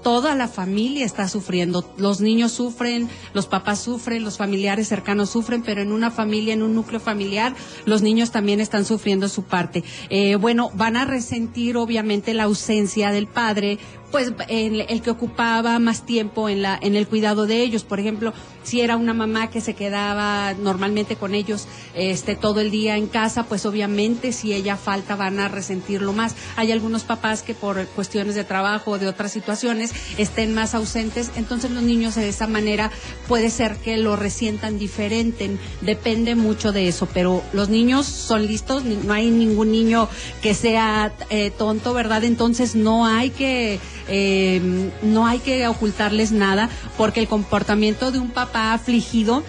toda 0.02 0.35
la 0.35 0.49
familia 0.49 1.05
está 1.05 1.28
sufriendo. 1.28 1.85
Los 1.97 2.21
niños 2.21 2.52
sufren, 2.52 3.09
los 3.35 3.47
papás 3.47 3.81
sufren, 3.81 4.25
los 4.25 4.37
familiares 4.37 4.88
cercanos 4.88 5.31
sufren, 5.31 5.62
pero 5.62 5.83
en 5.83 5.93
una 5.93 6.11
familia, 6.11 6.55
en 6.55 6.62
un 6.62 6.75
núcleo 6.75 7.00
familiar, 7.00 7.55
los 7.85 8.02
niños 8.02 8.31
también 8.31 8.61
están 8.61 8.85
sufriendo 8.85 9.28
su 9.28 9.45
parte. 9.45 9.85
Eh, 10.11 10.37
bueno, 10.37 10.71
van 10.75 10.97
a 10.97 11.05
resentir 11.05 11.76
obviamente 11.76 12.35
la 12.35 12.45
ausencia 12.45 13.11
del 13.11 13.26
padre 13.26 13.78
pues 14.11 14.33
el, 14.49 14.81
el, 14.88 15.03
que 15.03 15.11
ocupaba 15.11 15.79
más 15.79 16.07
tiempo 16.07 16.49
en 16.49 16.62
la 16.62 16.79
en 16.81 16.97
el 16.97 17.07
cuidado 17.07 17.47
de 17.47 17.62
ellos. 17.62 17.85
Por 17.85 18.00
ejemplo 18.00 18.33
si 18.62 18.81
era 18.81 18.97
una 18.97 19.15
mamá 19.15 19.49
que 19.49 19.61
se 19.61 19.75
quedaba 19.75 20.53
normalmente 20.55 21.17
con 21.17 21.35
ellos 21.35 21.67
este 21.95 22.37
todo 22.37 22.61
el 22.61 22.71
día 22.71 22.97
en 22.97 23.07
casa 23.07 23.45
pues 23.45 23.65
obviamente 23.67 24.33
si 24.33 24.53
ella 24.53 24.77
falta 24.77 25.17
van 25.17 25.41
a 25.41 25.49
resentirlo 25.49 26.12
más. 26.12 26.35
Hay 26.57 26.73
algunos 26.73 27.05
papás 27.05 27.43
que 27.43 27.55
por 27.55 27.87
cuestiones 27.88 28.35
de 28.35 28.45
trabajo 28.45 28.93
o 28.93 28.99
de 28.99 29.09
otras 29.09 29.33
situaciones 29.33 29.93
estén 30.17 30.55
más 30.55 30.75
ausentes. 30.75 31.31
Entonces 31.37 31.71
los 31.71 31.83
niños 31.83 32.15
de 32.15 32.29
esa 32.29 32.47
manera 32.47 32.91
puede 33.27 33.50
ser 33.50 33.77
que 33.77 33.97
lo 33.97 34.17
resientan 34.17 34.79
diferente. 34.79 35.50
Depende 35.81 36.35
mucho 36.35 36.73
de 36.73 36.88
eso 36.88 37.09
pero 37.12 37.43
los 37.53 37.69
niños 37.69 38.07
son 38.07 38.47
listos. 38.47 38.85
No 38.85 39.12
hay 39.12 39.31
ningún 39.31 39.71
niño 39.73 40.09
que 40.43 40.55
sea 40.55 41.12
eh, 41.31 41.50
tonto 41.50 41.93
verdad 41.93 42.25
entonces 42.25 42.75
no 42.75 43.07
hay 43.07 43.31
que 43.31 43.81
eh, 44.09 44.91
no 45.03 45.27
hay 45.27 45.38
que 45.38 45.67
ocultarles 45.69 46.33
nada 46.33 46.69
porque 46.97 47.21
el 47.21 47.29
comportamiento 47.29 48.11
de 48.11 48.19
un 48.19 48.31
papá 48.31 48.73
afligido 48.73 49.43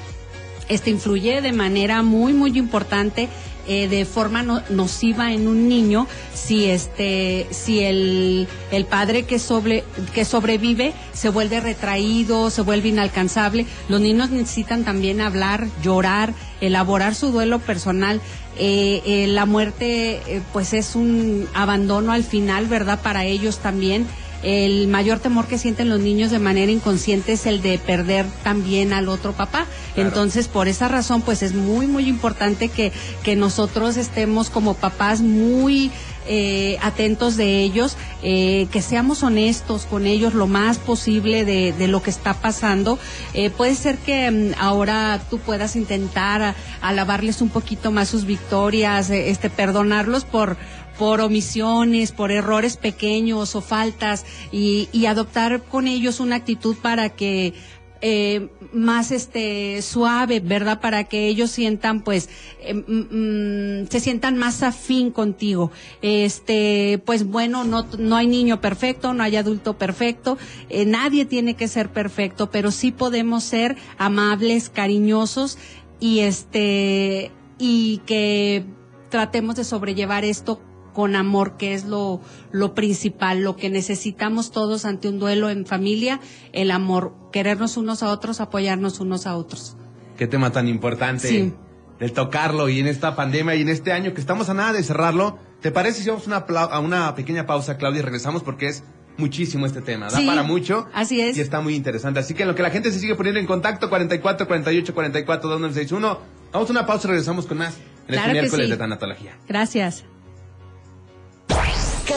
este 0.69 0.91
influye 0.91 1.41
de 1.41 1.51
manera 1.51 2.03
muy 2.03 2.33
muy 2.33 2.57
importante 2.57 3.27
eh, 3.71 3.87
de 3.87 4.03
forma 4.05 4.41
nociva 4.69 5.31
en 5.31 5.47
un 5.47 5.69
niño 5.69 6.07
si 6.33 6.65
este 6.65 7.45
si 7.51 7.81
el, 7.81 8.47
el 8.71 8.85
padre 8.85 9.25
que 9.25 9.37
sobre 9.37 9.83
que 10.15 10.25
sobrevive 10.25 10.93
se 11.13 11.29
vuelve 11.29 11.59
retraído 11.59 12.49
se 12.49 12.63
vuelve 12.63 12.89
inalcanzable. 12.89 13.67
Los 13.87 14.01
niños 14.01 14.31
necesitan 14.31 14.85
también 14.85 15.21
hablar 15.21 15.67
llorar 15.83 16.33
elaborar 16.61 17.13
su 17.13 17.31
duelo 17.31 17.59
personal. 17.59 18.21
Eh, 18.57 19.03
eh, 19.05 19.27
la 19.27 19.45
muerte 19.45 20.41
pues 20.51 20.73
es 20.73 20.95
un 20.95 21.47
abandono 21.53 22.11
al 22.11 22.23
final 22.23 22.65
verdad 22.65 22.99
para 23.03 23.23
ellos 23.25 23.59
también 23.59 24.07
el 24.43 24.87
mayor 24.87 25.19
temor 25.19 25.47
que 25.47 25.57
sienten 25.57 25.89
los 25.89 25.99
niños 25.99 26.31
de 26.31 26.39
manera 26.39 26.71
inconsciente 26.71 27.33
es 27.33 27.45
el 27.45 27.61
de 27.61 27.77
perder 27.77 28.25
también 28.43 28.93
al 28.93 29.09
otro 29.09 29.33
papá. 29.33 29.65
Entonces, 29.95 30.47
por 30.47 30.67
esa 30.67 30.87
razón, 30.87 31.21
pues 31.21 31.43
es 31.43 31.53
muy, 31.53 31.87
muy 31.87 32.07
importante 32.07 32.69
que, 32.69 32.91
que 33.23 33.35
nosotros 33.35 33.97
estemos 33.97 34.49
como 34.49 34.75
papás 34.75 35.21
muy 35.21 35.91
eh, 36.31 36.77
atentos 36.81 37.37
de 37.37 37.61
ellos, 37.61 37.97
eh, 38.21 38.67
que 38.71 38.81
seamos 38.81 39.23
honestos 39.23 39.87
con 39.87 40.05
ellos 40.05 40.35
lo 40.35 40.45
más 40.45 40.77
posible 40.77 41.43
de, 41.43 41.73
de 41.73 41.87
lo 41.87 42.03
que 42.03 42.11
está 42.11 42.35
pasando. 42.35 42.99
Eh, 43.33 43.49
puede 43.49 43.73
ser 43.73 43.97
que 43.97 44.29
mm, 44.29 44.53
ahora 44.59 45.19
tú 45.29 45.39
puedas 45.39 45.75
intentar 45.75 46.53
alabarles 46.81 47.41
un 47.41 47.49
poquito 47.49 47.91
más 47.91 48.09
sus 48.09 48.25
victorias, 48.25 49.09
eh, 49.09 49.31
este, 49.31 49.49
perdonarlos 49.49 50.23
por 50.23 50.57
por 50.99 51.21
omisiones, 51.21 52.11
por 52.11 52.29
errores 52.29 52.75
pequeños 52.75 53.55
o 53.55 53.61
faltas 53.61 54.25
y, 54.51 55.05
adoptar 55.05 55.63
con 55.63 55.87
ellos 55.87 56.19
una 56.19 56.35
actitud 56.35 56.75
para 56.75 57.09
que 57.09 57.53
eh, 58.01 58.49
más 58.73 59.11
este 59.11 59.81
suave, 59.81 60.41
¿verdad? 60.41 60.81
Para 60.81 61.05
que 61.05 61.27
ellos 61.27 61.51
sientan, 61.51 62.01
pues, 62.01 62.29
eh, 62.61 62.73
mm, 62.73 63.83
mm, 63.83 63.87
se 63.87 63.99
sientan 64.01 64.37
más 64.37 64.61
afín 64.61 65.11
contigo. 65.11 65.71
Este, 66.01 67.01
pues 67.05 67.25
bueno, 67.25 67.63
no, 67.63 67.87
no 67.97 68.15
hay 68.17 68.27
niño 68.27 68.59
perfecto, 68.61 69.13
no 69.13 69.23
hay 69.23 69.37
adulto 69.37 69.77
perfecto, 69.77 70.37
eh, 70.69 70.85
nadie 70.85 71.25
tiene 71.25 71.55
que 71.55 71.69
ser 71.69 71.89
perfecto, 71.89 72.51
pero 72.51 72.71
sí 72.71 72.91
podemos 72.91 73.43
ser 73.45 73.77
amables, 73.97 74.69
cariñosos 74.69 75.57
y 75.99 76.19
este, 76.19 77.31
y 77.57 78.01
que 78.05 78.65
tratemos 79.09 79.55
de 79.55 79.63
sobrellevar 79.63 80.23
esto 80.23 80.61
con 80.93 81.15
amor, 81.15 81.57
que 81.57 81.73
es 81.73 81.85
lo, 81.85 82.21
lo 82.51 82.73
principal, 82.73 83.41
lo 83.41 83.55
que 83.55 83.69
necesitamos 83.69 84.51
todos 84.51 84.85
ante 84.85 85.07
un 85.09 85.19
duelo 85.19 85.49
en 85.49 85.65
familia, 85.65 86.19
el 86.53 86.71
amor, 86.71 87.13
querernos 87.31 87.77
unos 87.77 88.03
a 88.03 88.09
otros, 88.09 88.39
apoyarnos 88.41 88.99
unos 88.99 89.27
a 89.27 89.35
otros. 89.35 89.75
Qué 90.17 90.27
tema 90.27 90.51
tan 90.51 90.67
importante 90.67 91.53
de 91.99 92.09
tocarlo 92.09 92.69
y 92.69 92.79
en 92.79 92.87
esta 92.87 93.15
pandemia 93.15 93.55
y 93.55 93.61
en 93.61 93.69
este 93.69 93.91
año 93.91 94.13
que 94.13 94.21
estamos 94.21 94.49
a 94.49 94.53
nada 94.53 94.73
de 94.73 94.83
cerrarlo. 94.83 95.37
¿Te 95.61 95.71
parece 95.71 96.01
si 96.01 96.09
vamos 96.09 96.27
una 96.27 96.37
a 96.37 96.79
una 96.79 97.13
pequeña 97.15 97.45
pausa, 97.45 97.77
Claudia, 97.77 97.99
y 97.99 98.03
regresamos 98.03 98.43
porque 98.43 98.67
es 98.67 98.83
muchísimo 99.19 99.65
este 99.65 99.81
tema, 99.81 100.07
da 100.09 100.19
para 100.25 100.43
mucho. 100.43 100.87
Así 100.93 101.21
es. 101.21 101.37
Y 101.37 101.41
está 101.41 101.61
muy 101.61 101.75
interesante. 101.75 102.19
Así 102.19 102.33
que 102.33 102.43
en 102.43 102.47
lo 102.47 102.55
que 102.55 102.63
la 102.63 102.71
gente 102.71 102.91
se 102.91 102.99
sigue 102.99 103.15
poniendo 103.15 103.39
en 103.39 103.45
contacto, 103.45 103.89
44 103.89 104.47
48 104.47 104.93
44 104.93 105.49
2961. 105.49 106.19
Vamos 106.51 106.69
a 106.69 106.71
una 106.71 106.85
pausa 106.85 107.07
y 107.07 107.11
regresamos 107.11 107.45
con 107.45 107.59
más 107.59 107.77
en 108.07 108.15
este 108.15 108.31
miércoles 108.31 108.69
de 108.69 108.77
tanatología. 108.77 109.37
Gracias. 109.47 110.05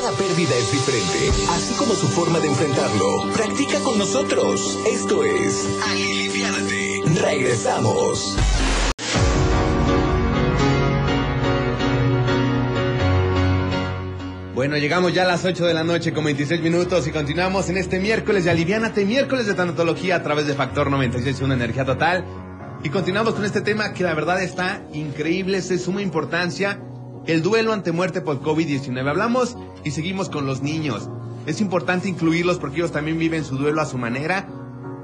Cada 0.03 0.17
pérdida 0.17 0.57
es 0.57 0.73
diferente, 0.73 1.31
así 1.51 1.75
como 1.75 1.95
su 1.95 2.09
forma 2.09 2.41
de 2.41 2.49
enfrentarlo. 2.49 3.31
Practica 3.37 3.79
con 3.85 3.97
nosotros. 3.99 4.77
Esto 4.91 5.23
es 5.23 5.65
Aliviánate. 5.89 7.03
Regresamos. 7.21 8.37
Bueno, 14.57 14.77
llegamos 14.77 15.15
ya 15.15 15.23
a 15.23 15.27
las 15.27 15.45
8 15.45 15.67
de 15.67 15.75
la 15.75 15.85
noche 15.85 16.13
con 16.13 16.25
26 16.25 16.61
minutos 16.63 17.07
y 17.07 17.13
continuamos 17.13 17.69
en 17.69 17.77
este 17.77 18.01
miércoles 18.01 18.43
de 18.43 18.51
Aliviánate, 18.51 19.05
miércoles 19.05 19.47
de 19.47 19.55
tanatología 19.55 20.17
a 20.17 20.23
través 20.25 20.49
de 20.49 20.55
Factor 20.55 20.91
96, 20.91 21.43
una 21.43 21.55
energía 21.55 21.85
total. 21.85 22.25
Y 22.83 22.89
continuamos 22.89 23.35
con 23.35 23.45
este 23.45 23.61
tema 23.61 23.93
que 23.93 24.03
la 24.03 24.15
verdad 24.15 24.43
está 24.43 24.85
increíble, 24.93 25.59
es 25.59 25.69
de 25.69 25.79
suma 25.79 26.03
importancia 26.03 26.81
el 27.27 27.43
duelo 27.43 27.73
ante 27.73 27.93
muerte 27.93 28.21
por 28.21 28.41
COVID-19. 28.41 29.09
Hablamos 29.09 29.57
y 29.85 29.93
seguimos 29.93 30.29
con 30.29 30.47
los 30.47 30.63
niños. 30.63 31.09
Es 31.47 31.61
importante 31.61 32.09
incluirlos 32.09 32.59
porque 32.59 32.77
ellos 32.77 32.93
también 32.93 33.19
viven 33.19 33.45
su 33.45 33.57
duelo 33.57 33.81
a 33.81 33.87
su 33.87 33.99
manera. 33.99 34.49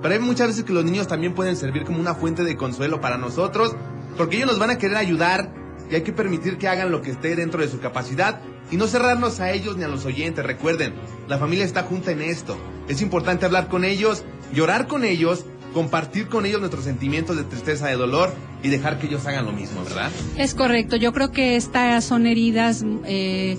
Pero 0.02 0.14
hay 0.14 0.20
muchas 0.20 0.48
veces 0.48 0.64
que 0.64 0.72
los 0.72 0.84
niños 0.84 1.08
también 1.08 1.34
pueden 1.34 1.56
servir 1.56 1.84
como 1.84 1.98
una 1.98 2.14
fuente 2.14 2.44
de 2.44 2.56
consuelo 2.56 3.00
para 3.00 3.18
nosotros, 3.18 3.74
porque 4.16 4.36
ellos 4.36 4.48
nos 4.48 4.58
van 4.58 4.70
a 4.70 4.78
querer 4.78 4.96
ayudar 4.96 5.52
y 5.90 5.94
hay 5.94 6.02
que 6.02 6.12
permitir 6.12 6.58
que 6.58 6.68
hagan 6.68 6.92
lo 6.92 7.02
que 7.02 7.10
esté 7.10 7.34
dentro 7.34 7.60
de 7.60 7.68
su 7.68 7.80
capacidad 7.80 8.40
y 8.70 8.76
no 8.76 8.86
cerrarnos 8.86 9.40
a 9.40 9.50
ellos 9.50 9.76
ni 9.76 9.84
a 9.84 9.88
los 9.88 10.04
oyentes. 10.04 10.44
Recuerden, 10.44 10.94
la 11.26 11.38
familia 11.38 11.64
está 11.64 11.82
junta 11.82 12.12
en 12.12 12.22
esto. 12.22 12.56
Es 12.88 13.02
importante 13.02 13.46
hablar 13.46 13.68
con 13.68 13.84
ellos, 13.84 14.24
llorar 14.52 14.86
con 14.86 15.04
ellos 15.04 15.44
compartir 15.74 16.28
con 16.28 16.46
ellos 16.46 16.60
nuestros 16.60 16.84
sentimientos 16.84 17.36
de 17.36 17.44
tristeza, 17.44 17.88
de 17.88 17.96
dolor 17.96 18.32
y 18.62 18.68
dejar 18.68 18.98
que 18.98 19.06
ellos 19.06 19.26
hagan 19.26 19.44
lo 19.44 19.52
mismo, 19.52 19.82
¿verdad? 19.84 20.10
Es 20.36 20.54
correcto. 20.54 20.96
Yo 20.96 21.12
creo 21.12 21.30
que 21.30 21.56
estas 21.56 22.04
son 22.04 22.26
heridas 22.26 22.84
eh, 23.04 23.56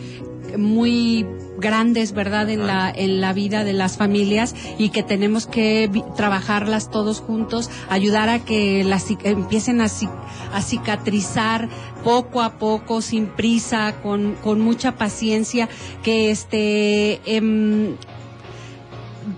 muy 0.58 1.26
grandes, 1.60 2.14
¿verdad?, 2.14 2.50
en 2.50 2.66
la, 2.66 2.90
en 2.90 3.22
la 3.22 3.34
vida 3.34 3.64
de 3.64 3.74
las 3.74 3.98
familias 3.98 4.56
y 4.78 4.90
que 4.90 5.04
tenemos 5.04 5.46
que 5.46 5.90
trabajarlas 6.16 6.90
todos 6.90 7.20
juntos, 7.20 7.70
ayudar 7.90 8.30
a 8.30 8.40
que 8.40 8.84
las 8.84 9.06
empiecen 9.24 9.82
a, 9.82 9.88
a 10.54 10.62
cicatrizar 10.62 11.70
poco 12.04 12.42
a 12.42 12.58
poco, 12.58 13.02
sin 13.02 13.28
prisa, 13.28 13.96
con, 14.02 14.36
con 14.36 14.62
mucha 14.62 14.96
paciencia, 14.96 15.68
que 16.02 16.32
este, 16.32 17.20
em, 17.26 17.96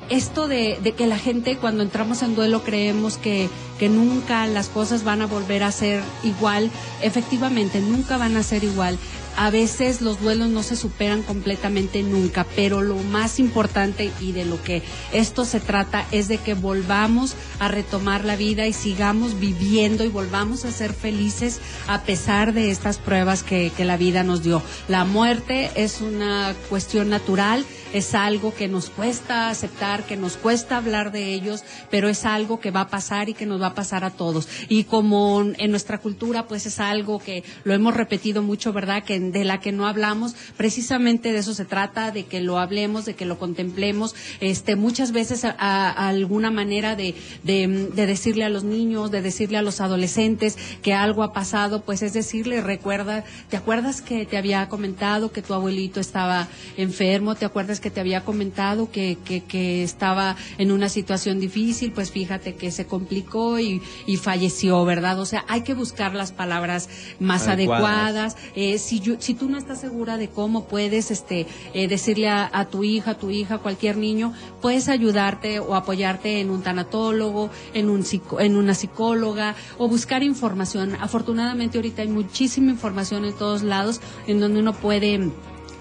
esto 0.09 0.47
de, 0.47 0.93
que 0.97 1.07
la 1.07 1.17
gente 1.17 1.57
cuando 1.57 1.83
entramos 1.83 2.21
en 2.21 2.35
duelo 2.35 2.63
creemos 2.63 3.17
que, 3.17 3.49
que 3.79 3.89
nunca 3.89 4.45
las 4.47 4.69
cosas 4.69 5.03
van 5.03 5.21
a 5.21 5.27
volver 5.27 5.63
a 5.63 5.71
ser 5.71 6.01
igual, 6.23 6.69
efectivamente 7.01 7.79
nunca 7.79 8.17
van 8.17 8.37
a 8.37 8.43
ser 8.43 8.63
igual. 8.63 8.97
A 9.37 9.49
veces 9.49 10.01
los 10.01 10.21
duelos 10.21 10.49
no 10.49 10.63
se 10.63 10.75
superan 10.75 11.23
completamente 11.23 12.03
nunca, 12.03 12.45
pero 12.55 12.81
lo 12.81 12.97
más 12.97 13.39
importante 13.39 14.11
y 14.19 14.31
de 14.31 14.45
lo 14.45 14.61
que 14.61 14.83
esto 15.13 15.45
se 15.45 15.59
trata 15.59 16.05
es 16.11 16.27
de 16.27 16.37
que 16.37 16.53
volvamos 16.53 17.35
a 17.59 17.67
retomar 17.67 18.25
la 18.25 18.35
vida 18.35 18.67
y 18.67 18.73
sigamos 18.73 19.39
viviendo 19.39 20.03
y 20.03 20.09
volvamos 20.09 20.65
a 20.65 20.71
ser 20.71 20.93
felices 20.93 21.59
a 21.87 22.01
pesar 22.01 22.53
de 22.53 22.71
estas 22.71 22.97
pruebas 22.97 23.43
que, 23.43 23.71
la 23.81 23.97
vida 23.97 24.21
nos 24.21 24.43
dio. 24.43 24.61
La 24.87 25.05
muerte 25.05 25.71
es 25.75 26.01
una 26.01 26.53
cuestión 26.69 27.09
natural 27.09 27.65
es 27.93 28.15
algo 28.15 28.53
que 28.53 28.67
nos 28.67 28.89
cuesta 28.89 29.49
aceptar, 29.49 30.05
que 30.05 30.15
nos 30.15 30.37
cuesta 30.37 30.77
hablar 30.77 31.11
de 31.11 31.33
ellos, 31.33 31.63
pero 31.89 32.07
es 32.07 32.25
algo 32.25 32.59
que 32.59 32.71
va 32.71 32.81
a 32.81 32.87
pasar 32.87 33.29
y 33.29 33.33
que 33.33 33.45
nos 33.45 33.61
va 33.61 33.67
a 33.67 33.73
pasar 33.73 34.03
a 34.03 34.11
todos. 34.11 34.47
Y 34.69 34.85
como 34.85 35.41
en 35.41 35.71
nuestra 35.71 35.97
cultura, 35.97 36.47
pues 36.47 36.65
es 36.65 36.79
algo 36.79 37.19
que 37.19 37.43
lo 37.63 37.73
hemos 37.73 37.93
repetido 37.93 38.43
mucho, 38.43 38.71
¿verdad? 38.71 39.03
Que 39.03 39.19
de 39.29 39.43
la 39.43 39.59
que 39.59 39.71
no 39.71 39.87
hablamos, 39.87 40.35
precisamente 40.57 41.31
de 41.31 41.39
eso 41.39 41.53
se 41.53 41.65
trata, 41.65 42.11
de 42.11 42.25
que 42.25 42.41
lo 42.41 42.57
hablemos, 42.57 43.05
de 43.05 43.13
que 43.13 43.25
lo 43.25 43.37
contemplemos, 43.37 44.15
este, 44.39 44.75
muchas 44.75 45.11
veces 45.11 45.45
a, 45.45 46.07
alguna 46.07 46.49
manera 46.49 46.95
de, 46.95 47.15
de, 47.43 47.67
decirle 47.93 48.43
a 48.43 48.49
los 48.49 48.63
niños, 48.63 49.11
de 49.11 49.21
decirle 49.21 49.57
a 49.57 49.61
los 49.61 49.81
adolescentes 49.81 50.57
que 50.81 50.93
algo 50.93 51.23
ha 51.23 51.33
pasado, 51.33 51.83
pues 51.83 52.01
es 52.01 52.13
decirle, 52.13 52.61
recuerda, 52.61 53.23
¿te 53.49 53.57
acuerdas 53.57 54.01
que 54.01 54.25
te 54.25 54.37
había 54.37 54.67
comentado 54.69 55.31
que 55.31 55.41
tu 55.41 55.53
abuelito 55.53 55.99
estaba 55.99 56.47
enfermo? 56.77 57.35
¿Te 57.35 57.45
acuerdas 57.45 57.79
que 57.79 57.91
te 57.91 57.99
había 57.99 58.23
comentado 58.23 58.91
que, 58.91 59.17
que, 59.23 59.41
que 59.41 59.83
estaba 59.83 60.35
en 60.57 60.71
una 60.71 60.89
situación 60.89 61.39
difícil? 61.39 61.91
Pues 61.91 62.11
fíjate 62.11 62.55
que 62.55 62.71
se 62.71 62.85
complicó 62.85 63.59
y, 63.59 63.81
y 64.05 64.17
falleció, 64.17 64.83
¿verdad? 64.85 65.19
O 65.19 65.25
sea, 65.25 65.45
hay 65.47 65.61
que 65.61 65.73
buscar 65.73 66.15
las 66.15 66.31
palabras 66.31 66.89
más 67.19 67.47
adecuadas. 67.47 68.37
Eh, 68.55 68.77
si, 68.77 69.01
si 69.19 69.33
tú 69.33 69.49
no 69.49 69.57
estás 69.57 69.79
segura 69.79 70.17
de 70.17 70.29
cómo 70.29 70.65
puedes 70.65 71.11
este, 71.11 71.47
eh, 71.73 71.87
decirle 71.87 72.29
a, 72.29 72.67
tu 72.69 72.83
hija, 72.83 73.11
a 73.11 73.17
tu 73.17 73.29
hija, 73.29 73.57
cualquier 73.57 73.97
niño, 73.97 74.33
puedes 74.61 74.89
ayudarte 74.89 75.59
o 75.59 75.75
apoyarte 75.75 76.39
en 76.39 76.49
un 76.49 76.61
tanatólogo, 76.61 77.49
en, 77.73 77.89
un 77.89 78.03
en 78.39 78.55
una 78.55 78.73
psicóloga 78.73 79.55
o 79.77 79.87
buscar 79.87 80.23
información. 80.23 80.95
Afortunadamente 80.99 81.77
ahorita 81.77 82.01
hay 82.01 82.07
muchísima 82.07 82.71
información 82.71 83.25
en 83.25 83.33
todos 83.33 83.63
lados 83.63 84.01
en 84.27 84.39
donde 84.39 84.59
uno 84.59 84.73
puede 84.73 85.31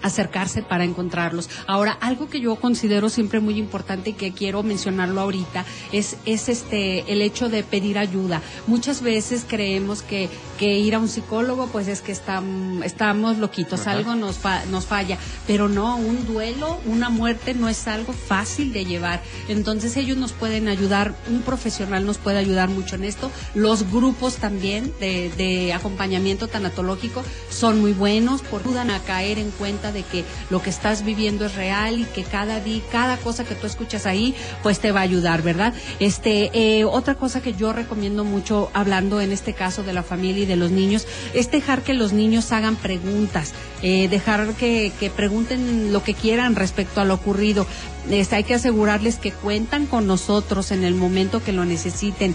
acercarse 0.02 0.62
para 0.62 0.84
encontrarlos. 0.84 1.48
Ahora, 1.66 1.92
algo 2.00 2.28
que 2.28 2.40
yo 2.40 2.56
considero 2.56 3.08
siempre 3.08 3.40
muy 3.40 3.58
importante 3.58 4.10
y 4.10 4.12
que 4.14 4.32
quiero 4.32 4.62
mencionarlo 4.62 5.20
ahorita 5.20 5.64
es, 5.92 6.16
es 6.24 6.48
este, 6.48 7.12
el 7.12 7.22
hecho 7.22 7.48
de 7.48 7.62
pedir 7.62 7.98
ayuda. 7.98 8.42
Muchas 8.66 9.02
veces 9.02 9.44
creemos 9.46 10.02
que, 10.02 10.28
que 10.58 10.78
ir 10.78 10.94
a 10.94 10.98
un 10.98 11.08
psicólogo, 11.08 11.66
pues 11.66 11.88
es 11.88 12.00
que 12.00 12.12
estamos, 12.12 12.84
estamos 12.84 13.38
loquitos, 13.38 13.86
algo 13.86 14.14
nos, 14.14 14.38
nos 14.70 14.86
falla, 14.86 15.18
pero 15.46 15.68
no, 15.68 15.96
un 15.96 16.26
duelo, 16.26 16.78
una 16.86 17.10
muerte 17.10 17.54
no 17.54 17.68
es 17.68 17.86
algo 17.86 18.12
fácil 18.12 18.72
de 18.72 18.84
llevar. 18.84 19.22
Entonces 19.48 19.96
ellos 19.96 20.16
nos 20.16 20.32
pueden 20.32 20.68
ayudar, 20.68 21.14
un 21.28 21.42
profesional 21.42 22.06
nos 22.06 22.18
puede 22.18 22.38
ayudar 22.38 22.68
mucho 22.68 22.96
en 22.96 23.04
esto. 23.04 23.30
Los 23.54 23.90
grupos 23.90 24.36
también 24.36 24.92
de, 25.00 25.30
de 25.36 25.72
acompañamiento 25.72 26.48
tanatológico 26.48 27.22
son 27.50 27.80
muy 27.80 27.92
buenos, 27.92 28.42
por 28.42 28.62
ayudan 28.70 28.90
a 28.90 29.00
caer 29.00 29.40
en 29.40 29.50
cuenta 29.50 29.89
de 29.92 30.02
que 30.02 30.24
lo 30.50 30.62
que 30.62 30.70
estás 30.70 31.04
viviendo 31.04 31.46
es 31.46 31.54
real 31.54 32.00
y 32.00 32.04
que 32.04 32.24
cada 32.24 32.60
día, 32.60 32.82
cada 32.90 33.16
cosa 33.16 33.44
que 33.44 33.54
tú 33.54 33.66
escuchas 33.66 34.06
ahí, 34.06 34.34
pues 34.62 34.80
te 34.80 34.92
va 34.92 35.00
a 35.00 35.02
ayudar, 35.04 35.42
¿verdad? 35.42 35.74
Este, 35.98 36.50
eh, 36.52 36.84
otra 36.84 37.14
cosa 37.14 37.40
que 37.40 37.54
yo 37.54 37.72
recomiendo 37.72 38.24
mucho, 38.24 38.70
hablando 38.74 39.20
en 39.20 39.32
este 39.32 39.52
caso 39.52 39.82
de 39.82 39.92
la 39.92 40.02
familia 40.02 40.44
y 40.44 40.46
de 40.46 40.56
los 40.56 40.70
niños, 40.70 41.06
es 41.34 41.50
dejar 41.50 41.82
que 41.82 41.94
los 41.94 42.12
niños 42.12 42.52
hagan 42.52 42.76
preguntas, 42.76 43.52
eh, 43.82 44.08
dejar 44.08 44.54
que, 44.54 44.92
que 44.98 45.10
pregunten 45.10 45.92
lo 45.92 46.02
que 46.02 46.14
quieran 46.14 46.56
respecto 46.56 47.00
a 47.00 47.04
lo 47.04 47.14
ocurrido. 47.14 47.66
Este, 48.10 48.36
hay 48.36 48.44
que 48.44 48.54
asegurarles 48.54 49.16
que 49.16 49.32
cuentan 49.32 49.86
con 49.86 50.06
nosotros 50.06 50.70
en 50.72 50.84
el 50.84 50.94
momento 50.94 51.42
que 51.42 51.52
lo 51.52 51.64
necesiten 51.64 52.34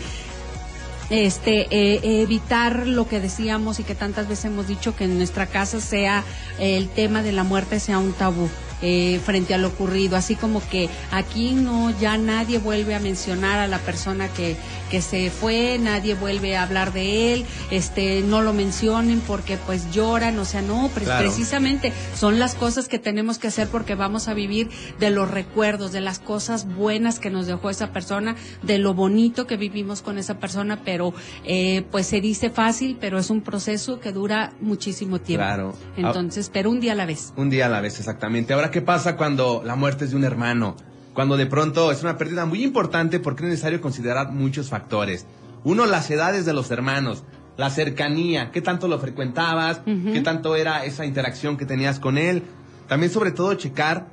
este 1.10 1.68
eh, 1.70 2.22
evitar 2.22 2.88
lo 2.88 3.08
que 3.08 3.20
decíamos 3.20 3.80
y 3.80 3.84
que 3.84 3.96
tantas 3.96 4.28
veces 4.28 4.46
hemos 4.46 4.68
dicho 4.68 4.96
que 4.96 5.06
en 5.06 5.18
nuestra 5.18 5.48
casa 5.48 5.80
sea 5.80 6.24
el 6.60 6.90
tema 6.90 7.22
de 7.22 7.32
la 7.32 7.44
muerte 7.44 7.80
sea 7.80 8.00
un 8.00 8.14
tabú. 8.14 8.50
Eh, 8.82 9.22
frente 9.24 9.54
a 9.54 9.58
lo 9.58 9.70
ocurrido, 9.70 10.18
así 10.18 10.36
como 10.36 10.62
que 10.68 10.90
aquí 11.12 11.52
no 11.52 11.98
ya 11.98 12.18
nadie 12.18 12.58
vuelve 12.58 12.94
a 12.94 13.00
mencionar 13.00 13.60
a 13.60 13.68
la 13.68 13.80
persona 13.80 14.28
que, 14.28 14.58
que 14.92 15.02
se 15.02 15.30
fue, 15.30 15.78
nadie 15.80 16.14
vuelve 16.14 16.58
a 16.58 16.64
hablar 16.64 16.92
de 16.92 17.34
él, 17.34 17.46
este 17.72 18.22
no 18.22 18.42
lo 18.42 18.52
mencionen 18.52 19.22
porque 19.22 19.58
pues 19.58 19.92
lloran, 19.92 20.38
o 20.40 20.46
sea, 20.46 20.62
no, 20.62 20.90
precisamente 20.94 21.94
son 22.16 22.38
las 22.38 22.54
cosas 22.54 22.90
que 22.90 23.00
tenemos 23.00 23.38
que 23.38 23.48
hacer 23.48 23.70
porque 23.70 23.96
vamos 23.96 24.28
a 24.28 24.34
vivir 24.34 24.70
de 25.00 25.10
los 25.10 25.32
recuerdos, 25.32 25.94
de 25.94 26.02
las 26.02 26.20
cosas 26.20 26.68
buenas 26.76 27.20
que 27.20 27.30
nos 27.30 27.48
dejó 27.48 27.70
esa 27.70 27.94
persona, 27.94 28.36
de 28.62 28.78
lo 28.78 28.94
bonito 28.94 29.48
que 29.48 29.58
vivimos 29.58 30.02
con 30.02 30.18
esa 30.18 30.38
persona, 30.38 30.82
pero 30.84 31.14
eh, 31.46 31.86
pues 31.92 32.08
se 32.08 32.20
dice 32.20 32.50
fácil, 32.50 32.98
pero 33.00 33.20
es 33.20 33.30
un 33.30 33.42
proceso 33.42 34.00
que 34.00 34.12
dura 34.12 34.54
muchísimo 34.60 35.20
tiempo. 35.20 35.46
Claro. 35.46 35.74
Entonces, 35.96 36.50
pero 36.52 36.70
un 36.70 36.80
día 36.80 36.92
a 36.92 36.96
la 36.96 37.06
vez. 37.06 37.34
Un 37.38 37.50
día 37.50 37.68
a 37.68 37.70
la 37.70 37.82
vez, 37.82 38.00
exactamente. 38.00 38.54
Ahora 38.54 38.65
¿qué 38.72 38.82
pasa 38.82 39.16
cuando 39.16 39.62
la 39.66 39.76
muerte 39.76 40.06
es 40.06 40.12
de 40.12 40.18
un 40.18 40.24
hermano? 40.24 40.76
Cuando 41.14 41.38
de 41.38 41.46
pronto 41.46 41.92
es 41.92 42.04
una 42.04 42.18
pérdida 42.18 42.46
muy 42.46 42.64
importante 42.64 43.20
porque 43.20 43.44
es 43.44 43.50
necesario 43.50 43.82
considerar 43.82 44.32
muchos 44.32 44.70
factores. 44.70 45.26
Uno, 45.64 45.86
las 45.86 46.10
edades 46.12 46.46
de 46.46 46.54
los 46.54 46.70
hermanos, 46.72 47.24
la 47.58 47.70
cercanía, 47.70 48.52
qué 48.52 48.62
tanto 48.62 48.88
lo 48.88 49.00
frecuentabas, 49.00 49.82
qué 49.86 50.22
tanto 50.22 50.56
era 50.56 50.86
esa 50.86 51.06
interacción 51.06 51.58
que 51.58 51.66
tenías 51.66 52.00
con 52.00 52.18
él. 52.18 52.44
También 52.88 53.12
sobre 53.12 53.32
todo 53.32 53.54
checar 53.56 54.08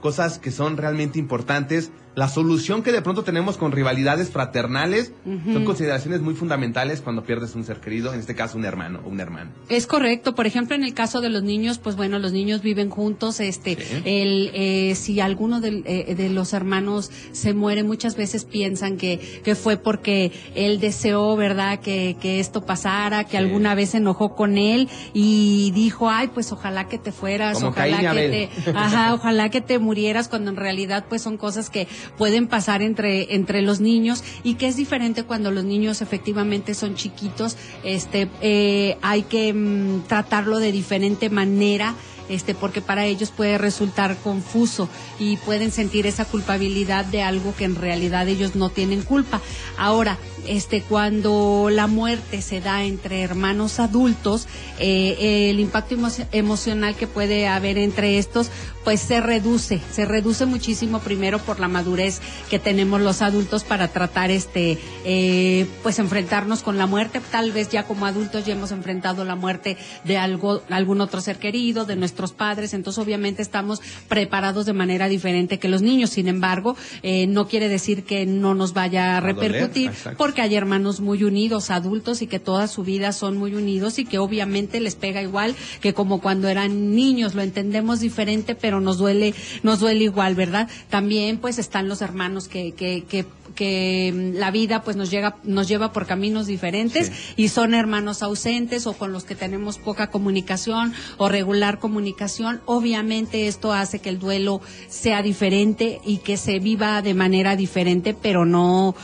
cosas 0.00 0.38
que 0.38 0.50
son 0.50 0.76
realmente 0.76 1.18
importantes 1.18 1.90
la 2.14 2.28
solución 2.28 2.82
que 2.82 2.92
de 2.92 3.02
pronto 3.02 3.24
tenemos 3.24 3.56
con 3.56 3.72
rivalidades 3.72 4.30
fraternales 4.30 5.12
son 5.24 5.64
consideraciones 5.64 6.20
muy 6.20 6.34
fundamentales 6.34 7.00
cuando 7.00 7.24
pierdes 7.24 7.54
un 7.54 7.64
ser 7.64 7.80
querido, 7.80 8.12
en 8.14 8.20
este 8.20 8.34
caso 8.34 8.56
un 8.56 8.64
hermano 8.64 9.00
o 9.04 9.08
un 9.08 9.20
hermano. 9.20 9.50
Es 9.68 9.86
correcto. 9.86 10.34
Por 10.34 10.46
ejemplo, 10.46 10.76
en 10.76 10.84
el 10.84 10.94
caso 10.94 11.20
de 11.20 11.28
los 11.28 11.42
niños, 11.42 11.78
pues 11.78 11.96
bueno, 11.96 12.18
los 12.18 12.32
niños 12.32 12.62
viven 12.62 12.90
juntos. 12.90 13.40
Este, 13.40 13.76
el, 14.04 14.50
eh, 14.54 14.94
si 14.94 15.20
alguno 15.20 15.60
eh, 15.64 16.14
de, 16.14 16.30
los 16.30 16.52
hermanos 16.52 17.10
se 17.32 17.52
muere, 17.52 17.82
muchas 17.82 18.16
veces 18.16 18.44
piensan 18.44 18.96
que, 18.96 19.18
que 19.42 19.54
fue 19.54 19.76
porque 19.76 20.32
él 20.54 20.78
deseó, 20.80 21.36
¿verdad?, 21.36 21.80
que, 21.80 22.16
que 22.20 22.40
esto 22.40 22.64
pasara, 22.64 23.24
que 23.24 23.38
alguna 23.38 23.74
vez 23.74 23.90
se 23.90 23.98
enojó 23.98 24.34
con 24.34 24.56
él 24.56 24.88
y 25.12 25.72
dijo, 25.72 26.10
ay, 26.10 26.28
pues 26.28 26.52
ojalá 26.52 26.86
que 26.86 26.98
te 26.98 27.12
fueras, 27.12 27.62
ojalá 27.62 27.98
que 28.14 28.50
te, 28.64 28.70
ajá, 28.72 29.14
ojalá 29.14 29.48
que 29.50 29.60
te 29.60 29.78
murieras, 29.78 30.28
cuando 30.28 30.50
en 30.50 30.56
realidad 30.56 31.06
pues 31.08 31.22
son 31.22 31.36
cosas 31.36 31.70
que 31.70 31.88
pueden 32.16 32.46
pasar 32.46 32.82
entre, 32.82 33.34
entre 33.34 33.62
los 33.62 33.80
niños 33.80 34.24
y 34.42 34.54
que 34.54 34.66
es 34.66 34.76
diferente 34.76 35.24
cuando 35.24 35.50
los 35.50 35.64
niños 35.64 36.02
efectivamente 36.02 36.74
son 36.74 36.94
chiquitos, 36.94 37.56
este, 37.82 38.28
eh, 38.40 38.96
hay 39.02 39.22
que 39.22 39.52
mm, 39.52 40.02
tratarlo 40.08 40.58
de 40.58 40.72
diferente 40.72 41.30
manera 41.30 41.94
este, 42.28 42.54
porque 42.54 42.80
para 42.80 43.04
ellos 43.04 43.30
puede 43.30 43.58
resultar 43.58 44.16
confuso 44.16 44.88
y 45.18 45.36
pueden 45.38 45.70
sentir 45.70 46.06
esa 46.06 46.24
culpabilidad 46.24 47.04
de 47.04 47.22
algo 47.22 47.54
que 47.54 47.64
en 47.64 47.76
realidad 47.76 48.28
ellos 48.28 48.54
no 48.56 48.70
tienen 48.70 49.02
culpa. 49.02 49.40
Ahora, 49.76 50.18
este, 50.46 50.82
cuando 50.82 51.68
la 51.70 51.86
muerte 51.86 52.42
se 52.42 52.60
da 52.60 52.84
entre 52.84 53.22
hermanos 53.22 53.80
adultos, 53.80 54.46
eh, 54.78 55.50
el 55.50 55.60
impacto 55.60 55.96
emocional 56.32 56.94
que 56.96 57.06
puede 57.06 57.46
haber 57.46 57.78
entre 57.78 58.18
estos, 58.18 58.50
pues 58.84 59.00
se 59.00 59.20
reduce, 59.20 59.80
se 59.90 60.04
reduce 60.04 60.44
muchísimo 60.44 61.00
primero 61.00 61.38
por 61.38 61.58
la 61.58 61.68
madurez 61.68 62.20
que 62.50 62.58
tenemos 62.58 63.00
los 63.00 63.22
adultos 63.22 63.64
para 63.64 63.88
tratar 63.88 64.30
este, 64.30 64.78
eh, 65.04 65.66
pues 65.82 65.98
enfrentarnos 65.98 66.62
con 66.62 66.76
la 66.76 66.86
muerte. 66.86 67.20
Tal 67.30 67.50
vez 67.52 67.70
ya 67.70 67.84
como 67.84 68.06
adultos 68.06 68.44
ya 68.44 68.52
hemos 68.52 68.72
enfrentado 68.72 69.24
la 69.24 69.36
muerte 69.36 69.76
de 70.04 70.18
algo, 70.18 70.62
algún 70.68 71.00
otro 71.00 71.20
ser 71.20 71.38
querido, 71.38 71.86
de 71.86 71.96
nuestros 71.96 72.32
padres, 72.32 72.74
entonces 72.74 73.02
obviamente 73.02 73.42
estamos 73.42 73.80
preparados 74.08 74.66
de 74.66 74.72
manera 74.72 75.08
diferente 75.08 75.58
que 75.58 75.68
los 75.68 75.82
niños. 75.82 76.10
Sin 76.10 76.28
embargo, 76.28 76.76
eh, 77.02 77.26
no 77.26 77.48
quiere 77.48 77.68
decir 77.68 78.04
que 78.04 78.26
no 78.26 78.54
nos 78.54 78.74
vaya 78.74 79.16
a 79.16 79.20
repercutir, 79.20 79.90
porque 80.18 80.33
hay 80.42 80.54
hermanos 80.54 81.00
muy 81.00 81.24
unidos, 81.24 81.70
adultos 81.70 82.22
y 82.22 82.26
que 82.26 82.38
toda 82.38 82.68
su 82.68 82.82
vida 82.84 83.12
son 83.12 83.36
muy 83.36 83.54
unidos 83.54 83.98
y 83.98 84.04
que 84.04 84.18
obviamente 84.18 84.80
les 84.80 84.94
pega 84.94 85.22
igual 85.22 85.54
que 85.80 85.94
como 85.94 86.20
cuando 86.20 86.48
eran 86.48 86.94
niños, 86.94 87.34
lo 87.34 87.42
entendemos 87.42 88.00
diferente, 88.00 88.54
pero 88.54 88.80
nos 88.80 88.98
duele, 88.98 89.34
nos 89.62 89.80
duele 89.80 90.04
igual, 90.04 90.34
¿verdad? 90.34 90.68
También 90.90 91.38
pues 91.38 91.58
están 91.58 91.88
los 91.88 92.02
hermanos 92.02 92.48
que, 92.48 92.72
que, 92.72 93.04
que 93.04 93.24
que 93.54 94.12
mm, 94.14 94.38
la 94.38 94.50
vida 94.50 94.82
pues 94.82 94.96
nos 94.96 95.10
llega 95.10 95.36
nos 95.44 95.68
lleva 95.68 95.92
por 95.92 96.06
caminos 96.06 96.46
diferentes 96.46 97.12
y 97.36 97.48
son 97.48 97.74
hermanos 97.74 98.22
ausentes 98.22 98.86
o 98.86 98.94
con 98.94 99.12
los 99.12 99.24
que 99.24 99.34
tenemos 99.34 99.78
poca 99.78 100.10
comunicación 100.10 100.92
o 101.16 101.28
regular 101.28 101.78
comunicación. 101.78 102.60
Obviamente 102.66 103.46
esto 103.46 103.72
hace 103.72 104.00
que 104.00 104.08
el 104.08 104.18
duelo 104.18 104.60
sea 104.88 105.22
diferente 105.22 106.00
y 106.04 106.18
que 106.18 106.36
se 106.36 106.58
viva 106.58 107.02
de 107.02 107.14
manera 107.14 107.56
diferente 107.56 108.14
pero 108.14 108.44
no 108.44 108.94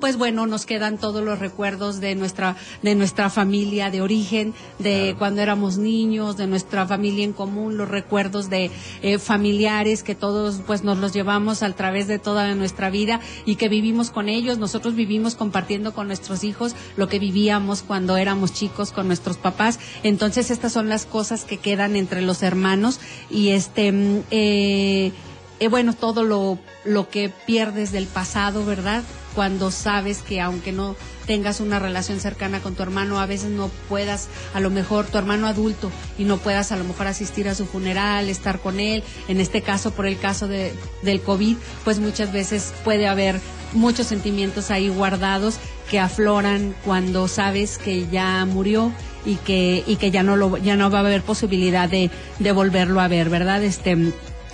pues 0.00 0.16
bueno, 0.16 0.46
nos 0.46 0.66
quedan 0.66 0.98
todos 0.98 1.22
los 1.22 1.38
recuerdos 1.38 2.00
de 2.00 2.14
nuestra, 2.14 2.56
de 2.82 2.94
nuestra 2.94 3.30
familia 3.30 3.90
de 3.90 4.00
origen, 4.00 4.54
de 4.78 5.14
cuando 5.18 5.40
éramos 5.42 5.78
niños, 5.78 6.36
de 6.36 6.46
nuestra 6.46 6.86
familia 6.86 7.24
en 7.24 7.32
común, 7.32 7.76
los 7.76 7.88
recuerdos 7.88 8.50
de 8.50 8.70
eh, 9.02 9.18
familiares 9.18 10.02
que 10.02 10.14
todos 10.14 10.60
pues 10.66 10.84
nos 10.84 10.98
los 10.98 11.12
llevamos 11.12 11.62
a 11.62 11.72
través 11.72 12.06
de 12.08 12.18
toda 12.18 12.54
nuestra 12.54 12.90
vida 12.90 13.20
y 13.44 13.56
que 13.56 13.68
vivimos 13.68 14.10
con 14.10 14.28
ellos. 14.28 14.58
Nosotros 14.58 14.94
vivimos 14.94 15.34
compartiendo 15.34 15.92
con 15.92 16.06
nuestros 16.06 16.44
hijos 16.44 16.74
lo 16.96 17.08
que 17.08 17.18
vivíamos 17.18 17.82
cuando 17.82 18.16
éramos 18.16 18.52
chicos 18.52 18.92
con 18.92 19.06
nuestros 19.06 19.36
papás. 19.36 19.78
Entonces 20.02 20.50
estas 20.50 20.72
son 20.72 20.88
las 20.88 21.06
cosas 21.06 21.44
que 21.44 21.58
quedan 21.58 21.96
entre 21.96 22.22
los 22.22 22.42
hermanos 22.42 23.00
y 23.30 23.50
este, 23.50 23.92
mm, 23.92 24.22
eh, 24.30 25.12
eh, 25.60 25.68
bueno, 25.68 25.92
todo 25.92 26.24
lo, 26.24 26.58
lo 26.84 27.08
que 27.10 27.28
pierdes 27.28 27.92
del 27.92 28.06
pasado, 28.06 28.64
¿verdad? 28.64 29.02
Cuando 29.34 29.70
sabes 29.70 30.22
que 30.22 30.40
aunque 30.40 30.72
no 30.72 30.96
tengas 31.26 31.60
una 31.60 31.78
relación 31.78 32.20
cercana 32.20 32.60
con 32.60 32.74
tu 32.74 32.82
hermano, 32.82 33.20
a 33.20 33.26
veces 33.26 33.50
no 33.50 33.70
puedas, 33.88 34.28
a 34.54 34.60
lo 34.60 34.70
mejor 34.70 35.06
tu 35.06 35.18
hermano 35.18 35.46
adulto, 35.46 35.90
y 36.18 36.24
no 36.24 36.38
puedas 36.38 36.72
a 36.72 36.76
lo 36.76 36.84
mejor 36.84 37.06
asistir 37.06 37.48
a 37.48 37.54
su 37.54 37.66
funeral, 37.66 38.28
estar 38.28 38.58
con 38.58 38.80
él, 38.80 39.04
en 39.28 39.40
este 39.40 39.62
caso 39.62 39.92
por 39.92 40.06
el 40.06 40.18
caso 40.18 40.48
de, 40.48 40.72
del 41.02 41.20
COVID, 41.20 41.56
pues 41.84 42.00
muchas 42.00 42.32
veces 42.32 42.72
puede 42.84 43.06
haber 43.06 43.40
muchos 43.72 44.08
sentimientos 44.08 44.70
ahí 44.70 44.88
guardados 44.88 45.58
que 45.88 46.00
afloran 46.00 46.74
cuando 46.84 47.28
sabes 47.28 47.78
que 47.78 48.08
ya 48.08 48.44
murió 48.44 48.92
y 49.24 49.36
que 49.36 49.84
y 49.86 49.96
que 49.96 50.10
ya 50.10 50.22
no 50.22 50.36
lo 50.36 50.56
ya 50.56 50.76
no 50.76 50.90
va 50.90 50.98
a 50.98 51.00
haber 51.02 51.22
posibilidad 51.22 51.88
de, 51.88 52.10
de 52.38 52.52
volverlo 52.52 53.00
a 53.00 53.08
ver, 53.08 53.28
¿verdad? 53.28 53.62
Este 53.62 53.96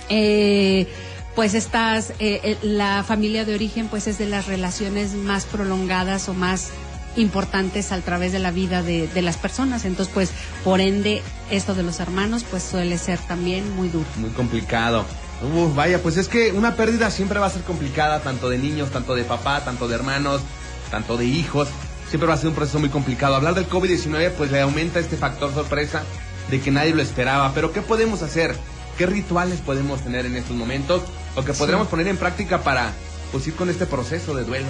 eh, 0.09 0.87
pues 1.37 1.53
estás, 1.53 2.09
eh, 2.17 2.41
eh, 2.41 2.57
la 2.63 3.03
familia 3.03 3.45
de 3.45 3.53
origen 3.53 3.89
pues 3.89 4.07
es 4.07 4.17
de 4.17 4.25
las 4.25 4.47
relaciones 4.47 5.13
más 5.13 5.45
prolongadas 5.45 6.29
o 6.29 6.33
más 6.33 6.69
importantes 7.15 7.91
a 7.91 8.01
través 8.01 8.31
de 8.31 8.39
la 8.39 8.49
vida 8.49 8.81
de, 8.81 9.21
las 9.21 9.37
personas. 9.37 9.85
Entonces, 9.85 10.11
pues, 10.11 10.31
por 10.63 10.81
ende, 10.81 11.21
esto 11.51 11.75
de 11.75 11.83
los 11.83 11.99
hermanos, 11.99 12.43
pues 12.43 12.63
suele 12.63 12.97
ser 12.97 13.19
también 13.19 13.71
muy 13.75 13.87
duro. 13.89 14.07
Muy 14.15 14.31
complicado. 14.31 15.05
Vaya, 15.75 16.01
pues 16.01 16.17
es 16.17 16.27
que 16.27 16.53
una 16.53 16.75
pérdida 16.75 17.11
siempre 17.11 17.37
va 17.37 17.45
a 17.45 17.51
ser 17.51 17.61
complicada, 17.61 18.19
tanto 18.21 18.49
de 18.49 18.57
niños, 18.57 18.89
tanto 18.89 19.13
de 19.13 19.23
papá, 19.23 19.63
tanto 19.63 19.87
de 19.87 19.93
hermanos, 19.93 20.41
tanto 20.89 21.17
de 21.17 21.25
hijos. 21.25 21.67
Siempre 22.09 22.27
va 22.27 22.33
a 22.33 22.37
ser 22.37 22.47
un 22.47 22.55
proceso 22.55 22.79
muy 22.79 22.89
complicado. 22.89 23.35
Hablar 23.35 23.53
del 23.53 23.69
COVID-19, 23.69 24.31
pues 24.31 24.49
le 24.49 24.59
aumenta 24.59 24.99
este 24.99 25.17
factor 25.17 25.53
sorpresa 25.53 26.01
de 26.49 26.59
que 26.59 26.71
nadie 26.71 26.95
lo 26.95 27.03
esperaba. 27.03 27.51
Pero, 27.53 27.71
¿qué 27.73 27.83
podemos 27.83 28.23
hacer? 28.23 28.55
¿Qué 28.97 29.05
rituales 29.05 29.59
podemos 29.59 30.01
tener 30.01 30.25
en 30.25 30.35
estos 30.35 30.55
momentos? 30.55 31.03
O 31.35 31.43
que 31.43 31.53
podremos 31.53 31.87
sí. 31.87 31.91
poner 31.91 32.07
en 32.07 32.17
práctica 32.17 32.63
para 32.63 32.93
pues, 33.31 33.47
ir 33.47 33.53
con 33.53 33.69
este 33.69 33.85
proceso 33.85 34.35
de 34.35 34.43
duelo. 34.43 34.67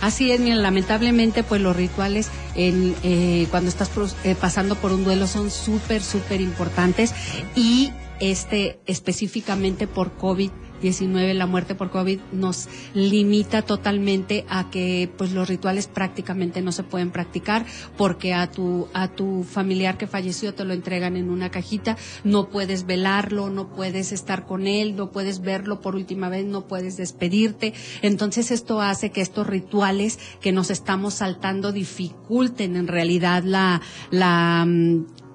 Así 0.00 0.30
es, 0.32 0.40
mira, 0.40 0.56
lamentablemente, 0.56 1.42
pues 1.42 1.60
los 1.60 1.76
rituales 1.76 2.28
en, 2.54 2.94
eh, 3.02 3.46
cuando 3.50 3.68
estás 3.68 3.90
eh, 4.24 4.34
pasando 4.38 4.74
por 4.76 4.92
un 4.92 5.04
duelo 5.04 5.26
son 5.26 5.50
súper, 5.50 6.02
súper 6.02 6.40
importantes 6.40 7.14
y 7.54 7.92
este 8.20 8.80
específicamente 8.86 9.86
por 9.86 10.12
COVID 10.12 10.50
19, 10.80 11.34
la 11.34 11.46
muerte 11.46 11.74
por 11.74 11.90
COVID 11.90 12.20
nos 12.32 12.68
limita 12.94 13.62
totalmente 13.62 14.44
a 14.48 14.70
que 14.70 15.10
pues 15.16 15.32
los 15.32 15.48
rituales 15.48 15.86
prácticamente 15.86 16.62
no 16.62 16.72
se 16.72 16.82
pueden 16.82 17.10
practicar 17.10 17.66
porque 17.96 18.34
a 18.34 18.50
tu 18.50 18.88
a 18.92 19.08
tu 19.08 19.44
familiar 19.44 19.98
que 19.98 20.06
falleció 20.06 20.54
te 20.54 20.64
lo 20.64 20.72
entregan 20.72 21.16
en 21.16 21.30
una 21.30 21.50
cajita, 21.50 21.96
no 22.24 22.48
puedes 22.48 22.86
velarlo, 22.86 23.50
no 23.50 23.68
puedes 23.68 24.12
estar 24.12 24.46
con 24.46 24.66
él, 24.66 24.96
no 24.96 25.10
puedes 25.10 25.40
verlo 25.40 25.80
por 25.80 25.96
última 25.96 26.28
vez, 26.28 26.46
no 26.46 26.66
puedes 26.66 26.96
despedirte. 26.96 27.74
Entonces 28.02 28.50
esto 28.50 28.80
hace 28.80 29.10
que 29.10 29.20
estos 29.20 29.46
rituales 29.46 30.18
que 30.40 30.52
nos 30.52 30.70
estamos 30.70 31.14
saltando 31.14 31.72
dificulten 31.72 32.76
en 32.76 32.88
realidad 32.88 33.42
la 33.44 33.80
la 34.10 34.66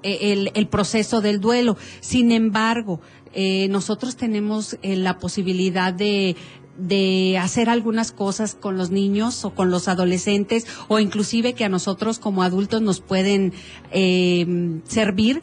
el, 0.06 0.50
el 0.54 0.68
proceso 0.68 1.20
del 1.20 1.40
duelo. 1.40 1.76
Sin 2.00 2.32
embargo, 2.32 3.00
eh, 3.32 3.68
nosotros 3.68 4.16
tenemos 4.16 4.78
eh, 4.82 4.96
la 4.96 5.18
posibilidad 5.18 5.92
de, 5.92 6.36
de 6.78 7.38
hacer 7.38 7.68
algunas 7.68 8.12
cosas 8.12 8.54
con 8.54 8.76
los 8.76 8.90
niños 8.90 9.44
o 9.44 9.54
con 9.54 9.70
los 9.70 9.88
adolescentes 9.88 10.66
o 10.88 10.98
inclusive 11.00 11.54
que 11.54 11.64
a 11.64 11.68
nosotros 11.68 12.18
como 12.18 12.42
adultos 12.42 12.82
nos 12.82 13.00
pueden 13.00 13.52
eh, 13.92 14.80
servir 14.84 15.42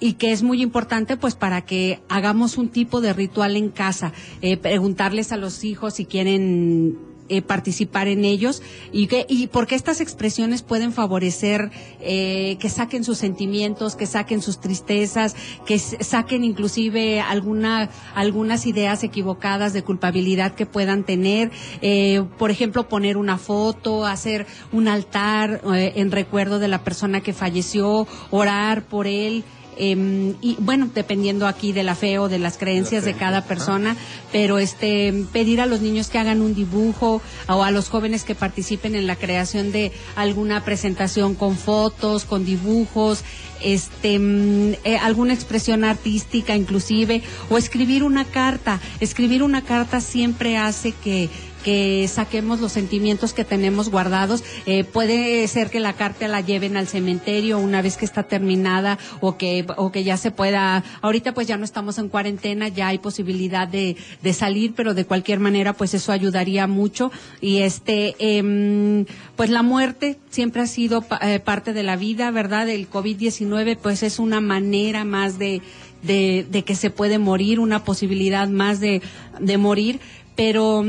y 0.00 0.14
que 0.14 0.32
es 0.32 0.42
muy 0.42 0.62
importante 0.62 1.16
pues 1.16 1.34
para 1.34 1.62
que 1.62 2.02
hagamos 2.08 2.56
un 2.56 2.70
tipo 2.70 3.00
de 3.00 3.12
ritual 3.12 3.56
en 3.56 3.68
casa, 3.68 4.12
eh, 4.40 4.56
preguntarles 4.56 5.30
a 5.32 5.36
los 5.36 5.62
hijos 5.64 5.94
si 5.94 6.06
quieren 6.06 6.98
eh, 7.30 7.42
participar 7.42 8.08
en 8.08 8.24
ellos 8.24 8.62
y 8.92 9.06
que 9.06 9.24
y 9.28 9.46
porque 9.46 9.74
estas 9.74 10.00
expresiones 10.00 10.62
pueden 10.62 10.92
favorecer 10.92 11.70
eh, 12.00 12.56
que 12.60 12.68
saquen 12.68 13.04
sus 13.04 13.18
sentimientos, 13.18 13.96
que 13.96 14.06
saquen 14.06 14.42
sus 14.42 14.60
tristezas, 14.60 15.36
que 15.64 15.78
saquen 15.78 16.44
inclusive 16.44 17.20
alguna 17.20 17.88
algunas 18.14 18.66
ideas 18.66 19.04
equivocadas 19.04 19.72
de 19.72 19.82
culpabilidad 19.82 20.54
que 20.54 20.66
puedan 20.66 21.04
tener, 21.04 21.50
eh, 21.82 22.24
por 22.38 22.50
ejemplo 22.50 22.88
poner 22.88 23.16
una 23.16 23.38
foto, 23.38 24.06
hacer 24.06 24.46
un 24.72 24.88
altar 24.88 25.62
eh, 25.74 25.92
en 25.96 26.10
recuerdo 26.10 26.58
de 26.58 26.68
la 26.68 26.82
persona 26.82 27.20
que 27.20 27.32
falleció, 27.32 28.06
orar 28.30 28.82
por 28.82 29.06
él. 29.06 29.44
Eh, 29.82 30.34
y 30.42 30.56
bueno, 30.58 30.90
dependiendo 30.94 31.46
aquí 31.46 31.72
de 31.72 31.82
la 31.82 31.94
fe 31.94 32.18
o 32.18 32.28
de 32.28 32.38
las 32.38 32.58
creencias 32.58 33.02
de, 33.02 33.14
de 33.14 33.18
cada 33.18 33.44
persona, 33.46 33.96
pero 34.30 34.58
este 34.58 35.24
pedir 35.32 35.58
a 35.62 35.64
los 35.64 35.80
niños 35.80 36.10
que 36.10 36.18
hagan 36.18 36.42
un 36.42 36.54
dibujo 36.54 37.22
o 37.48 37.62
a 37.64 37.70
los 37.70 37.88
jóvenes 37.88 38.24
que 38.24 38.34
participen 38.34 38.94
en 38.94 39.06
la 39.06 39.16
creación 39.16 39.72
de 39.72 39.90
alguna 40.16 40.66
presentación 40.66 41.34
con 41.34 41.56
fotos, 41.56 42.26
con 42.26 42.44
dibujos, 42.44 43.24
este 43.62 44.16
eh, 44.84 44.98
alguna 45.00 45.32
expresión 45.32 45.84
artística 45.84 46.54
inclusive 46.56 47.22
o 47.48 47.56
escribir 47.56 48.02
una 48.02 48.26
carta. 48.26 48.80
Escribir 49.00 49.42
una 49.42 49.62
carta 49.62 50.02
siempre 50.02 50.58
hace 50.58 50.92
que 50.92 51.30
que 51.64 52.08
saquemos 52.08 52.60
los 52.60 52.72
sentimientos 52.72 53.32
que 53.32 53.44
tenemos 53.44 53.90
guardados. 53.90 54.42
Eh, 54.66 54.84
puede 54.84 55.46
ser 55.48 55.70
que 55.70 55.80
la 55.80 55.92
carta 55.92 56.28
la 56.28 56.40
lleven 56.40 56.76
al 56.76 56.86
cementerio 56.86 57.58
una 57.58 57.82
vez 57.82 57.96
que 57.96 58.04
está 58.04 58.24
terminada 58.24 58.98
o 59.20 59.36
que, 59.36 59.66
o 59.76 59.92
que 59.92 60.04
ya 60.04 60.16
se 60.16 60.30
pueda. 60.30 60.84
Ahorita 61.02 61.34
pues 61.34 61.46
ya 61.46 61.56
no 61.56 61.64
estamos 61.64 61.98
en 61.98 62.08
cuarentena, 62.08 62.68
ya 62.68 62.88
hay 62.88 62.98
posibilidad 62.98 63.68
de, 63.68 63.96
de 64.22 64.32
salir, 64.32 64.74
pero 64.74 64.94
de 64.94 65.04
cualquier 65.04 65.40
manera 65.40 65.72
pues 65.72 65.94
eso 65.94 66.12
ayudaría 66.12 66.66
mucho. 66.66 67.10
Y 67.40 67.58
este, 67.58 68.16
eh, 68.18 69.04
pues 69.36 69.50
la 69.50 69.62
muerte 69.62 70.18
siempre 70.30 70.62
ha 70.62 70.66
sido 70.66 71.04
eh, 71.20 71.40
parte 71.40 71.72
de 71.72 71.82
la 71.82 71.96
vida, 71.96 72.30
¿verdad? 72.30 72.68
El 72.68 72.88
COVID-19 72.90 73.78
pues 73.80 74.02
es 74.02 74.18
una 74.18 74.40
manera 74.40 75.04
más 75.04 75.38
de, 75.38 75.62
de, 76.02 76.46
de, 76.50 76.62
que 76.62 76.74
se 76.74 76.90
puede 76.90 77.18
morir, 77.18 77.60
una 77.60 77.84
posibilidad 77.84 78.48
más 78.48 78.80
de, 78.80 79.02
de 79.38 79.58
morir, 79.58 80.00
pero 80.36 80.84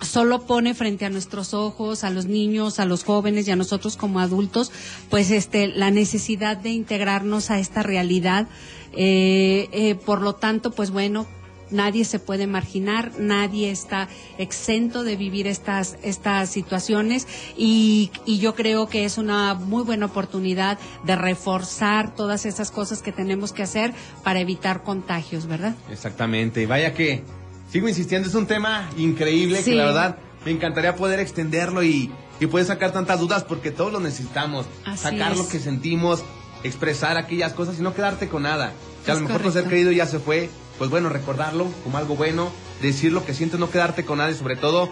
solo 0.00 0.46
pone 0.46 0.74
frente 0.74 1.04
a 1.04 1.10
nuestros 1.10 1.54
ojos, 1.54 2.04
a 2.04 2.10
los 2.10 2.26
niños, 2.26 2.78
a 2.78 2.84
los 2.84 3.04
jóvenes 3.04 3.48
y 3.48 3.50
a 3.50 3.56
nosotros 3.56 3.96
como 3.96 4.20
adultos, 4.20 4.72
pues 5.10 5.30
este, 5.30 5.68
la 5.68 5.90
necesidad 5.90 6.56
de 6.56 6.70
integrarnos 6.70 7.50
a 7.50 7.58
esta 7.58 7.82
realidad. 7.82 8.48
Eh, 8.92 9.68
eh, 9.72 9.94
por 9.94 10.22
lo 10.22 10.34
tanto, 10.34 10.70
pues 10.70 10.90
bueno, 10.90 11.26
nadie 11.70 12.04
se 12.04 12.18
puede 12.18 12.46
marginar, 12.46 13.12
nadie 13.18 13.70
está 13.70 14.08
exento 14.38 15.04
de 15.04 15.16
vivir 15.16 15.46
estas, 15.46 15.98
estas 16.02 16.50
situaciones 16.50 17.26
y, 17.56 18.10
y, 18.24 18.38
yo 18.38 18.54
creo 18.54 18.88
que 18.88 19.04
es 19.04 19.18
una 19.18 19.54
muy 19.54 19.82
buena 19.82 20.06
oportunidad 20.06 20.78
de 21.04 21.16
reforzar 21.16 22.14
todas 22.14 22.46
esas 22.46 22.70
cosas 22.70 23.02
que 23.02 23.12
tenemos 23.12 23.52
que 23.52 23.62
hacer 23.62 23.92
para 24.24 24.40
evitar 24.40 24.82
contagios, 24.82 25.46
¿verdad? 25.46 25.74
Exactamente, 25.90 26.62
y 26.62 26.66
vaya 26.66 26.94
que 26.94 27.22
sigo 27.70 27.88
insistiendo, 27.88 28.28
es 28.28 28.34
un 28.34 28.46
tema 28.46 28.88
increíble 28.96 29.58
sí. 29.58 29.70
que 29.70 29.76
la 29.76 29.84
verdad 29.84 30.18
me 30.44 30.50
encantaría 30.52 30.96
poder 30.96 31.20
extenderlo 31.20 31.82
y, 31.82 32.12
y 32.40 32.46
poder 32.46 32.66
sacar 32.66 32.92
tantas 32.92 33.20
dudas 33.20 33.44
porque 33.44 33.70
todos 33.70 33.92
lo 33.92 34.00
necesitamos. 34.00 34.66
Así 34.84 35.02
sacar 35.02 35.32
es. 35.32 35.38
lo 35.38 35.48
que 35.48 35.58
sentimos, 35.58 36.24
expresar 36.62 37.16
aquellas 37.16 37.52
cosas 37.52 37.78
y 37.78 37.82
no 37.82 37.94
quedarte 37.94 38.28
con 38.28 38.44
nada. 38.44 38.72
Que 39.04 39.12
a 39.12 39.14
lo 39.14 39.20
mejor 39.20 39.42
tu 39.42 39.50
ser 39.50 39.64
querido 39.64 39.92
ya 39.92 40.06
se 40.06 40.18
fue, 40.18 40.50
pues 40.78 40.90
bueno, 40.90 41.08
recordarlo 41.08 41.66
como 41.84 41.98
algo 41.98 42.16
bueno, 42.16 42.50
decir 42.82 43.12
lo 43.12 43.24
que 43.24 43.34
sientes, 43.34 43.58
no 43.58 43.70
quedarte 43.70 44.04
con 44.04 44.18
nada 44.18 44.30
y 44.30 44.34
sobre 44.34 44.56
todo 44.56 44.90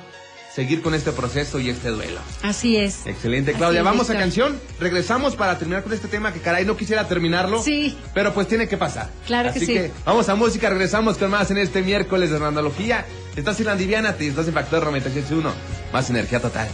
seguir 0.57 0.81
con 0.81 0.95
este 0.95 1.13
proceso 1.13 1.61
y 1.61 1.69
este 1.69 1.91
duelo. 1.91 2.19
Así 2.43 2.79
es. 2.79 3.07
Excelente, 3.07 3.53
Claudia. 3.53 3.81
es, 3.81 3.85
Vamos 3.85 4.09
Víctor. 4.09 4.17
a 4.17 4.21
canción. 4.21 4.61
Regresamos 4.81 5.37
para 5.37 5.59
terminar 5.59 5.83
con 5.83 5.93
este 5.93 6.09
tema 6.09 6.33
que 6.33 6.41
caray 6.41 6.65
no 6.65 6.79
quisiera 6.79 7.07
terminarlo. 7.07 7.63
Sí. 7.63 7.99
Pero 8.15 8.33
pues 8.33 8.49
tiene 8.49 8.67
que 8.67 8.79
pasar. 8.79 9.11
Claro 9.27 9.51
Así 9.51 9.61
que 9.61 9.67
sí. 9.67 9.75
que 9.75 9.91
vamos 10.07 10.31
a 10.31 10.35
música, 10.35 10.71
regresamos 10.71 11.19
con 11.19 11.31
más 11.31 11.51
en 11.51 11.59
este 11.59 11.83
miércoles 11.83 12.31
de 12.31 12.39
Randología. 12.39 13.05
Estás 13.37 13.61
en 13.61 13.67
la 13.67 13.77
Diviánate, 13.77 14.27
estás 14.27 14.49
en 14.49 14.55
Factor 14.55 14.83
981. 14.85 15.53
Más 15.93 16.09
energía 16.09 16.41
total. 16.41 16.69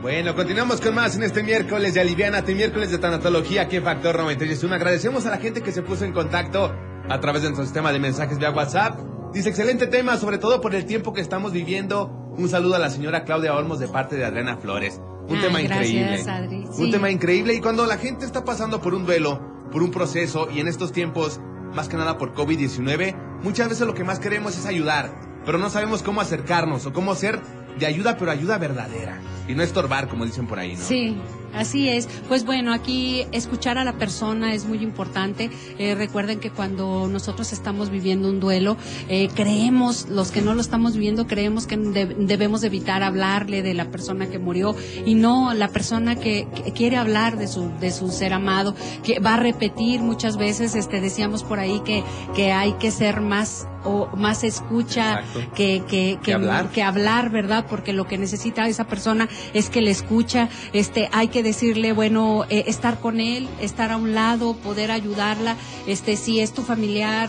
Bueno, 0.00 0.34
continuamos 0.34 0.80
con 0.80 0.94
más 0.94 1.14
en 1.14 1.22
este 1.22 1.42
miércoles 1.42 1.92
de 1.92 2.00
Aliviánate, 2.00 2.54
miércoles 2.54 2.90
de 2.90 2.96
Tanatología 2.96 3.62
aquí 3.62 3.76
en 3.76 3.84
Factor 3.84 4.16
981. 4.16 4.74
Agradecemos 4.74 5.26
a 5.26 5.30
la 5.30 5.36
gente 5.36 5.60
que 5.60 5.72
se 5.72 5.82
puso 5.82 6.06
en 6.06 6.14
contacto 6.14 6.74
a 7.06 7.20
través 7.20 7.42
de 7.42 7.48
nuestro 7.48 7.66
sistema 7.66 7.92
de 7.92 7.98
mensajes 7.98 8.38
vía 8.38 8.50
WhatsApp. 8.50 8.98
Dice, 9.34 9.50
excelente 9.50 9.86
tema, 9.88 10.16
sobre 10.16 10.38
todo 10.38 10.62
por 10.62 10.74
el 10.74 10.86
tiempo 10.86 11.12
que 11.12 11.20
estamos 11.20 11.52
viviendo. 11.52 12.19
Un 12.40 12.48
saludo 12.48 12.76
a 12.76 12.78
la 12.78 12.88
señora 12.88 13.24
Claudia 13.24 13.54
Olmos 13.54 13.80
de 13.80 13.86
parte 13.86 14.16
de 14.16 14.24
Adriana 14.24 14.56
Flores. 14.56 14.98
Un 15.28 15.36
Ay, 15.36 15.42
tema 15.42 15.60
gracias, 15.60 15.90
increíble. 15.90 16.30
Adri. 16.32 16.66
Sí. 16.72 16.82
Un 16.84 16.90
tema 16.90 17.10
increíble. 17.10 17.52
Y 17.52 17.60
cuando 17.60 17.84
la 17.84 17.98
gente 17.98 18.24
está 18.24 18.46
pasando 18.46 18.80
por 18.80 18.94
un 18.94 19.04
duelo, 19.04 19.42
por 19.70 19.82
un 19.82 19.90
proceso, 19.90 20.48
y 20.50 20.58
en 20.60 20.66
estos 20.66 20.90
tiempos, 20.90 21.38
más 21.74 21.90
que 21.90 21.98
nada 21.98 22.16
por 22.16 22.32
COVID-19, 22.32 23.14
muchas 23.42 23.68
veces 23.68 23.86
lo 23.86 23.92
que 23.92 24.04
más 24.04 24.20
queremos 24.20 24.56
es 24.56 24.64
ayudar, 24.64 25.12
pero 25.44 25.58
no 25.58 25.68
sabemos 25.68 26.02
cómo 26.02 26.22
acercarnos 26.22 26.86
o 26.86 26.94
cómo 26.94 27.14
ser 27.14 27.42
de 27.78 27.84
ayuda, 27.84 28.16
pero 28.16 28.30
ayuda 28.30 28.56
verdadera. 28.56 29.20
Y 29.46 29.54
no 29.54 29.62
estorbar, 29.62 30.08
como 30.08 30.24
dicen 30.24 30.46
por 30.46 30.58
ahí, 30.58 30.76
¿no? 30.76 30.82
Sí, 30.82 31.20
Así 31.54 31.88
es, 31.88 32.08
pues 32.28 32.44
bueno, 32.44 32.72
aquí 32.72 33.26
escuchar 33.32 33.78
a 33.78 33.84
la 33.84 33.94
persona 33.94 34.54
es 34.54 34.66
muy 34.66 34.78
importante. 34.78 35.50
Eh, 35.78 35.94
recuerden 35.94 36.40
que 36.40 36.50
cuando 36.50 37.08
nosotros 37.08 37.52
estamos 37.52 37.90
viviendo 37.90 38.28
un 38.28 38.40
duelo, 38.40 38.76
eh, 39.08 39.28
creemos, 39.34 40.08
los 40.08 40.30
que 40.30 40.42
no 40.42 40.54
lo 40.54 40.60
estamos 40.60 40.94
viviendo, 40.94 41.26
creemos 41.26 41.66
que 41.66 41.76
debemos 41.76 42.62
evitar 42.62 43.02
hablarle 43.02 43.62
de 43.62 43.74
la 43.74 43.90
persona 43.90 44.28
que 44.28 44.38
murió 44.38 44.76
y 45.04 45.14
no 45.14 45.54
la 45.54 45.68
persona 45.68 46.16
que, 46.16 46.46
quiere 46.74 46.96
hablar 46.96 47.36
de 47.36 47.48
su, 47.48 47.70
de 47.80 47.90
su 47.90 48.10
ser 48.10 48.32
amado, 48.32 48.74
que 49.02 49.18
va 49.18 49.34
a 49.34 49.36
repetir 49.36 50.00
muchas 50.00 50.36
veces, 50.36 50.74
este, 50.74 51.00
decíamos 51.00 51.42
por 51.42 51.58
ahí 51.58 51.80
que, 51.84 52.04
que 52.34 52.52
hay 52.52 52.74
que 52.74 52.90
ser 52.90 53.20
más 53.20 53.66
o 53.84 54.08
más 54.16 54.44
escucha 54.44 55.22
que, 55.54 55.82
que, 55.88 56.18
que, 56.22 56.34
hablar. 56.34 56.70
que, 56.70 56.82
hablar. 56.82 57.30
¿verdad? 57.30 57.66
Porque 57.68 57.92
lo 57.92 58.06
que 58.06 58.18
necesita 58.18 58.68
esa 58.68 58.84
persona 58.84 59.28
es 59.54 59.70
que 59.70 59.80
le 59.80 59.90
escucha, 59.90 60.48
este, 60.72 61.08
hay 61.12 61.28
que 61.28 61.39
decirle, 61.42 61.92
bueno, 61.92 62.44
eh, 62.50 62.64
estar 62.66 63.00
con 63.00 63.20
él, 63.20 63.48
estar 63.60 63.90
a 63.90 63.96
un 63.96 64.14
lado, 64.14 64.54
poder 64.54 64.90
ayudarla, 64.90 65.56
este, 65.86 66.16
si 66.16 66.40
es 66.40 66.52
tu 66.52 66.62
familiar, 66.62 67.28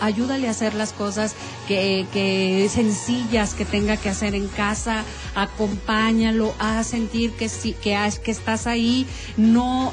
ayúdale 0.00 0.48
a 0.48 0.50
hacer 0.52 0.74
las 0.74 0.92
cosas 0.92 1.34
que, 1.68 2.06
que 2.12 2.68
sencillas 2.72 3.54
que 3.54 3.64
tenga 3.64 3.96
que 3.96 4.08
hacer 4.08 4.34
en 4.34 4.48
casa, 4.48 5.04
acompáñalo 5.34 6.54
a 6.58 6.82
sentir 6.82 7.32
que 7.32 7.48
sí, 7.48 7.74
que, 7.82 7.96
que 8.24 8.30
estás 8.30 8.66
ahí, 8.66 9.06
no, 9.36 9.92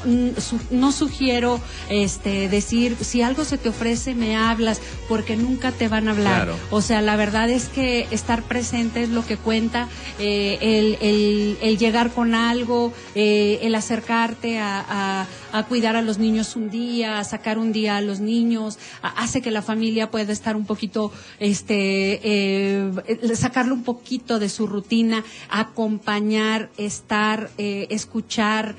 no 0.70 0.92
sugiero, 0.92 1.60
este, 1.90 2.48
decir, 2.48 2.96
si 3.00 3.22
algo 3.22 3.44
se 3.44 3.58
te 3.58 3.68
ofrece, 3.68 4.14
me 4.14 4.36
hablas, 4.36 4.80
porque 5.08 5.36
nunca 5.36 5.70
te 5.70 5.88
va 5.88 5.98
hablar. 6.06 6.48
O 6.70 6.80
sea, 6.80 7.02
la 7.02 7.16
verdad 7.16 7.50
es 7.50 7.68
que 7.68 8.06
estar 8.10 8.42
presente 8.42 9.02
es 9.02 9.08
lo 9.08 9.26
que 9.26 9.36
cuenta, 9.36 9.88
eh, 10.18 10.58
el, 10.60 11.58
el, 11.60 11.78
llegar 11.78 12.10
con 12.10 12.34
algo, 12.34 12.92
eh, 13.14 13.57
el 13.62 13.74
acercarte 13.74 14.58
a, 14.58 15.26
a, 15.52 15.62
cuidar 15.64 15.96
a 15.96 16.02
los 16.02 16.18
niños 16.18 16.56
un 16.56 16.70
día, 16.70 17.18
a 17.18 17.24
sacar 17.24 17.58
un 17.58 17.72
día 17.72 17.96
a 17.96 18.00
los 18.00 18.20
niños, 18.20 18.78
hace 19.02 19.42
que 19.42 19.50
la 19.50 19.62
familia 19.62 20.10
pueda 20.10 20.32
estar 20.32 20.56
un 20.56 20.64
poquito, 20.64 21.12
este, 21.38 22.20
eh, 22.22 22.90
sacarlo 23.34 23.74
un 23.74 23.82
poquito 23.82 24.38
de 24.38 24.48
su 24.48 24.66
rutina, 24.66 25.24
acompañar, 25.50 26.70
estar, 26.76 27.50
escuchar, 27.56 28.76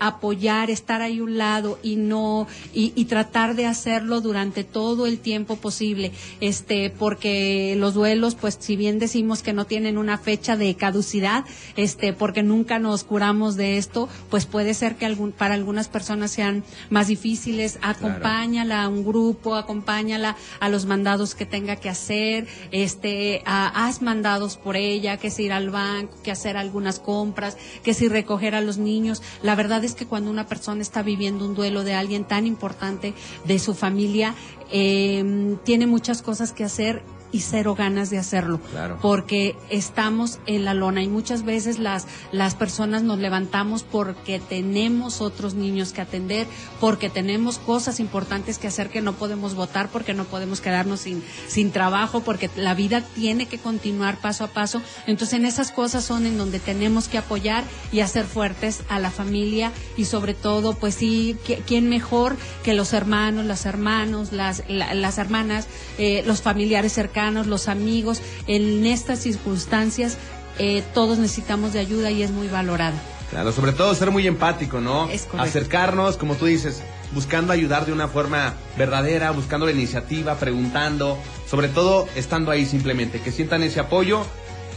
apoyar, 0.00 0.70
estar 0.70 1.02
ahí 1.02 1.20
un 1.20 1.38
lado 1.38 1.78
y 1.82 1.96
no, 1.96 2.46
y, 2.72 2.92
y 2.94 3.04
tratar 3.06 3.54
de 3.54 3.66
hacerlo 3.66 4.20
durante 4.20 4.64
todo 4.64 5.06
el 5.06 5.18
tiempo 5.18 5.56
posible. 5.56 6.12
Este, 6.40 6.90
porque 6.90 7.74
los 7.78 7.94
duelos, 7.94 8.34
pues 8.34 8.56
si 8.60 8.76
bien 8.76 8.98
decimos 8.98 9.42
que 9.42 9.52
no 9.52 9.64
tienen 9.64 9.98
una 9.98 10.18
fecha 10.18 10.56
de 10.56 10.74
caducidad, 10.74 11.44
este, 11.76 12.12
porque 12.12 12.42
nunca 12.42 12.78
nos 12.78 13.04
curamos 13.04 13.56
de 13.56 13.76
esto, 13.84 14.08
pues 14.30 14.46
puede 14.46 14.74
ser 14.74 14.96
que 14.96 15.06
algún, 15.06 15.32
para 15.32 15.54
algunas 15.54 15.88
personas 15.88 16.30
sean 16.30 16.64
más 16.90 17.08
difíciles. 17.08 17.78
Acompáñala 17.82 18.82
a 18.82 18.88
un 18.88 19.04
grupo, 19.04 19.54
acompáñala 19.54 20.36
a 20.60 20.68
los 20.68 20.86
mandados 20.86 21.34
que 21.34 21.46
tenga 21.46 21.76
que 21.76 21.90
hacer, 21.90 22.46
este, 22.70 23.42
haz 23.44 24.02
mandados 24.02 24.56
por 24.56 24.76
ella, 24.76 25.18
que 25.18 25.28
es 25.28 25.38
ir 25.38 25.52
al 25.52 25.70
banco, 25.70 26.16
que 26.22 26.30
hacer 26.30 26.56
algunas 26.56 26.98
compras, 26.98 27.56
que 27.82 27.94
si 27.94 28.08
recoger 28.08 28.54
a 28.54 28.60
los 28.60 28.78
niños. 28.78 29.22
La 29.42 29.54
verdad 29.54 29.84
es 29.84 29.94
que 29.94 30.06
cuando 30.06 30.30
una 30.30 30.46
persona 30.46 30.82
está 30.82 31.02
viviendo 31.02 31.44
un 31.44 31.54
duelo 31.54 31.84
de 31.84 31.94
alguien 31.94 32.24
tan 32.24 32.46
importante 32.46 33.14
de 33.44 33.58
su 33.58 33.74
familia, 33.74 34.34
eh, 34.70 35.56
tiene 35.64 35.86
muchas 35.86 36.22
cosas 36.22 36.52
que 36.52 36.64
hacer 36.64 37.02
y 37.34 37.40
cero 37.40 37.74
ganas 37.74 38.10
de 38.10 38.18
hacerlo. 38.18 38.60
Porque 39.02 39.56
estamos 39.68 40.38
en 40.46 40.64
la 40.64 40.72
lona 40.72 41.02
y 41.02 41.08
muchas 41.08 41.42
veces 41.42 41.80
las, 41.80 42.06
las 42.30 42.54
personas 42.54 43.02
nos 43.02 43.18
levantamos 43.18 43.82
porque 43.82 44.38
tenemos 44.38 45.20
otros 45.20 45.54
niños 45.54 45.92
que 45.92 46.00
atender, 46.00 46.46
porque 46.78 47.10
tenemos 47.10 47.58
cosas 47.58 47.98
importantes 47.98 48.58
que 48.58 48.68
hacer 48.68 48.88
que 48.88 49.00
no 49.00 49.14
podemos 49.14 49.56
votar, 49.56 49.88
porque 49.88 50.14
no 50.14 50.26
podemos 50.26 50.60
quedarnos 50.60 51.00
sin, 51.00 51.24
sin 51.48 51.72
trabajo, 51.72 52.20
porque 52.20 52.48
la 52.54 52.74
vida 52.74 53.00
tiene 53.00 53.46
que 53.46 53.58
continuar 53.58 54.18
paso 54.18 54.44
a 54.44 54.48
paso. 54.48 54.80
Entonces 55.08 55.40
en 55.40 55.44
esas 55.44 55.72
cosas 55.72 56.04
son 56.04 56.26
en 56.26 56.38
donde 56.38 56.60
tenemos 56.60 57.08
que 57.08 57.18
apoyar 57.18 57.64
y 57.90 57.98
hacer 57.98 58.26
fuertes 58.26 58.84
a 58.88 59.00
la 59.00 59.10
familia 59.10 59.72
y 59.96 60.04
sobre 60.04 60.34
todo, 60.34 60.74
pues 60.74 60.94
sí, 60.94 61.36
¿quién 61.66 61.88
mejor 61.88 62.36
que 62.62 62.74
los 62.74 62.92
hermanos, 62.92 63.44
las 63.44 63.66
hermanos, 63.66 64.30
las, 64.30 64.62
las 64.68 65.18
hermanas, 65.18 65.66
eh, 65.98 66.22
los 66.24 66.40
familiares 66.40 66.92
cercanos? 66.92 67.23
Los 67.32 67.68
amigos, 67.68 68.20
en 68.46 68.84
estas 68.86 69.20
circunstancias 69.20 70.18
eh, 70.58 70.82
todos 70.94 71.18
necesitamos 71.18 71.72
de 71.72 71.80
ayuda 71.80 72.10
y 72.10 72.22
es 72.22 72.30
muy 72.30 72.48
valorada. 72.48 72.94
Claro, 73.30 73.50
sobre 73.52 73.72
todo 73.72 73.94
ser 73.94 74.10
muy 74.10 74.26
empático, 74.26 74.80
¿no? 74.80 75.08
Acercarnos, 75.38 76.16
como 76.16 76.36
tú 76.36 76.46
dices, 76.46 76.82
buscando 77.12 77.52
ayudar 77.52 77.86
de 77.86 77.92
una 77.92 78.06
forma 78.06 78.54
verdadera, 78.78 79.32
buscando 79.32 79.66
la 79.66 79.72
iniciativa, 79.72 80.36
preguntando, 80.36 81.18
sobre 81.48 81.68
todo 81.68 82.06
estando 82.14 82.52
ahí 82.52 82.66
simplemente, 82.66 83.20
que 83.20 83.32
sientan 83.32 83.62
ese 83.62 83.80
apoyo. 83.80 84.24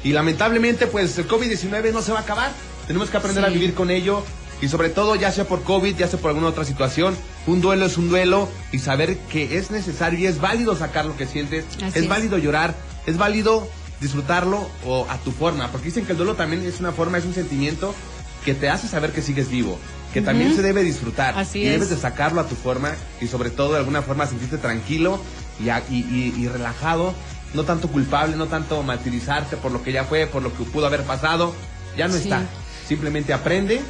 Y 0.04 0.14
lamentablemente 0.14 0.88
pues 0.88 1.18
el 1.18 1.28
COVID-19 1.28 1.92
no 1.92 2.02
se 2.02 2.12
va 2.12 2.20
a 2.20 2.22
acabar, 2.22 2.52
tenemos 2.88 3.10
que 3.10 3.18
aprender 3.18 3.46
a 3.46 3.50
vivir 3.50 3.74
con 3.74 3.92
ello 3.92 4.24
y 4.62 4.68
sobre 4.70 4.90
todo 4.90 5.16
ya 5.16 5.32
sea 5.32 5.46
por 5.46 5.64
COVID, 5.64 5.96
ya 5.96 6.08
sea 6.08 6.20
por 6.20 6.30
alguna 6.30 6.48
otra 6.48 6.66
situación, 6.66 7.16
un 7.46 7.62
duelo 7.62 7.86
es 7.86 7.98
un 7.98 8.10
duelo 8.10 8.50
y 8.72 8.80
saber 8.80 9.18
que 9.32 9.58
es 9.58 9.72
necesario 9.72 10.20
y 10.20 10.26
es 10.26 10.40
válido 10.40 10.76
sacar 10.76 11.06
lo 11.06 11.16
que 11.16 11.28
sientes, 11.28 11.66
es, 11.94 12.08
válido 12.08 12.38
llorar, 12.38 12.74
es 13.06 13.18
válido 13.18 13.68
disfrutarlo 14.02 14.68
o 14.86 15.08
a 15.10 15.18
tu 15.18 15.32
forma, 15.32 15.72
porque 15.72 15.86
dicen 15.86 16.06
que 16.06 16.14
el 16.14 16.18
duelo 16.18 16.36
también 16.36 16.66
es 16.66 16.80
una 16.80 16.92
forma, 16.92 17.18
es 17.18 17.26
un 17.26 17.34
sentimiento 17.34 17.94
que 18.46 18.54
te 18.54 18.70
hace 18.70 18.88
saber 18.88 19.12
que 19.12 19.22
sigues 19.22 19.50
vivo, 19.50 19.78
que 20.14 20.22
también 20.22 20.56
se 20.56 20.62
debe 20.62 20.84
disfrutar 20.84 21.36
y 21.54 21.66
debes 21.66 21.90
de 21.90 21.98
sacarlo 21.98 22.42
a 22.42 22.48
tu 22.48 22.56
forma 22.56 22.94
y 23.22 23.28
sobre 23.28 23.50
todo 23.50 23.74
de 23.74 23.80
alguna 23.80 24.02
forma 24.02 24.26
sentirte 24.26 24.58
tranquilo 24.58 25.20
y, 25.60 26.48
relajado, 26.48 27.14
no 27.54 27.64
tanto 27.64 27.90
culpable, 27.90 28.36
no 28.36 28.48
tanto 28.48 28.82
martirizarte 28.84 29.58
por 29.58 29.72
lo 29.72 29.84
que 29.84 29.92
ya 29.92 30.04
fue, 30.04 30.26
por 30.28 30.42
lo 30.42 30.56
que 30.56 30.64
pudo 30.64 30.88
haber 30.88 31.04
pasado, 31.04 31.54
ya 31.96 32.08
no 32.08 32.16
está. 32.16 32.44
Simplemente 32.88 33.34
aprende 33.34 33.82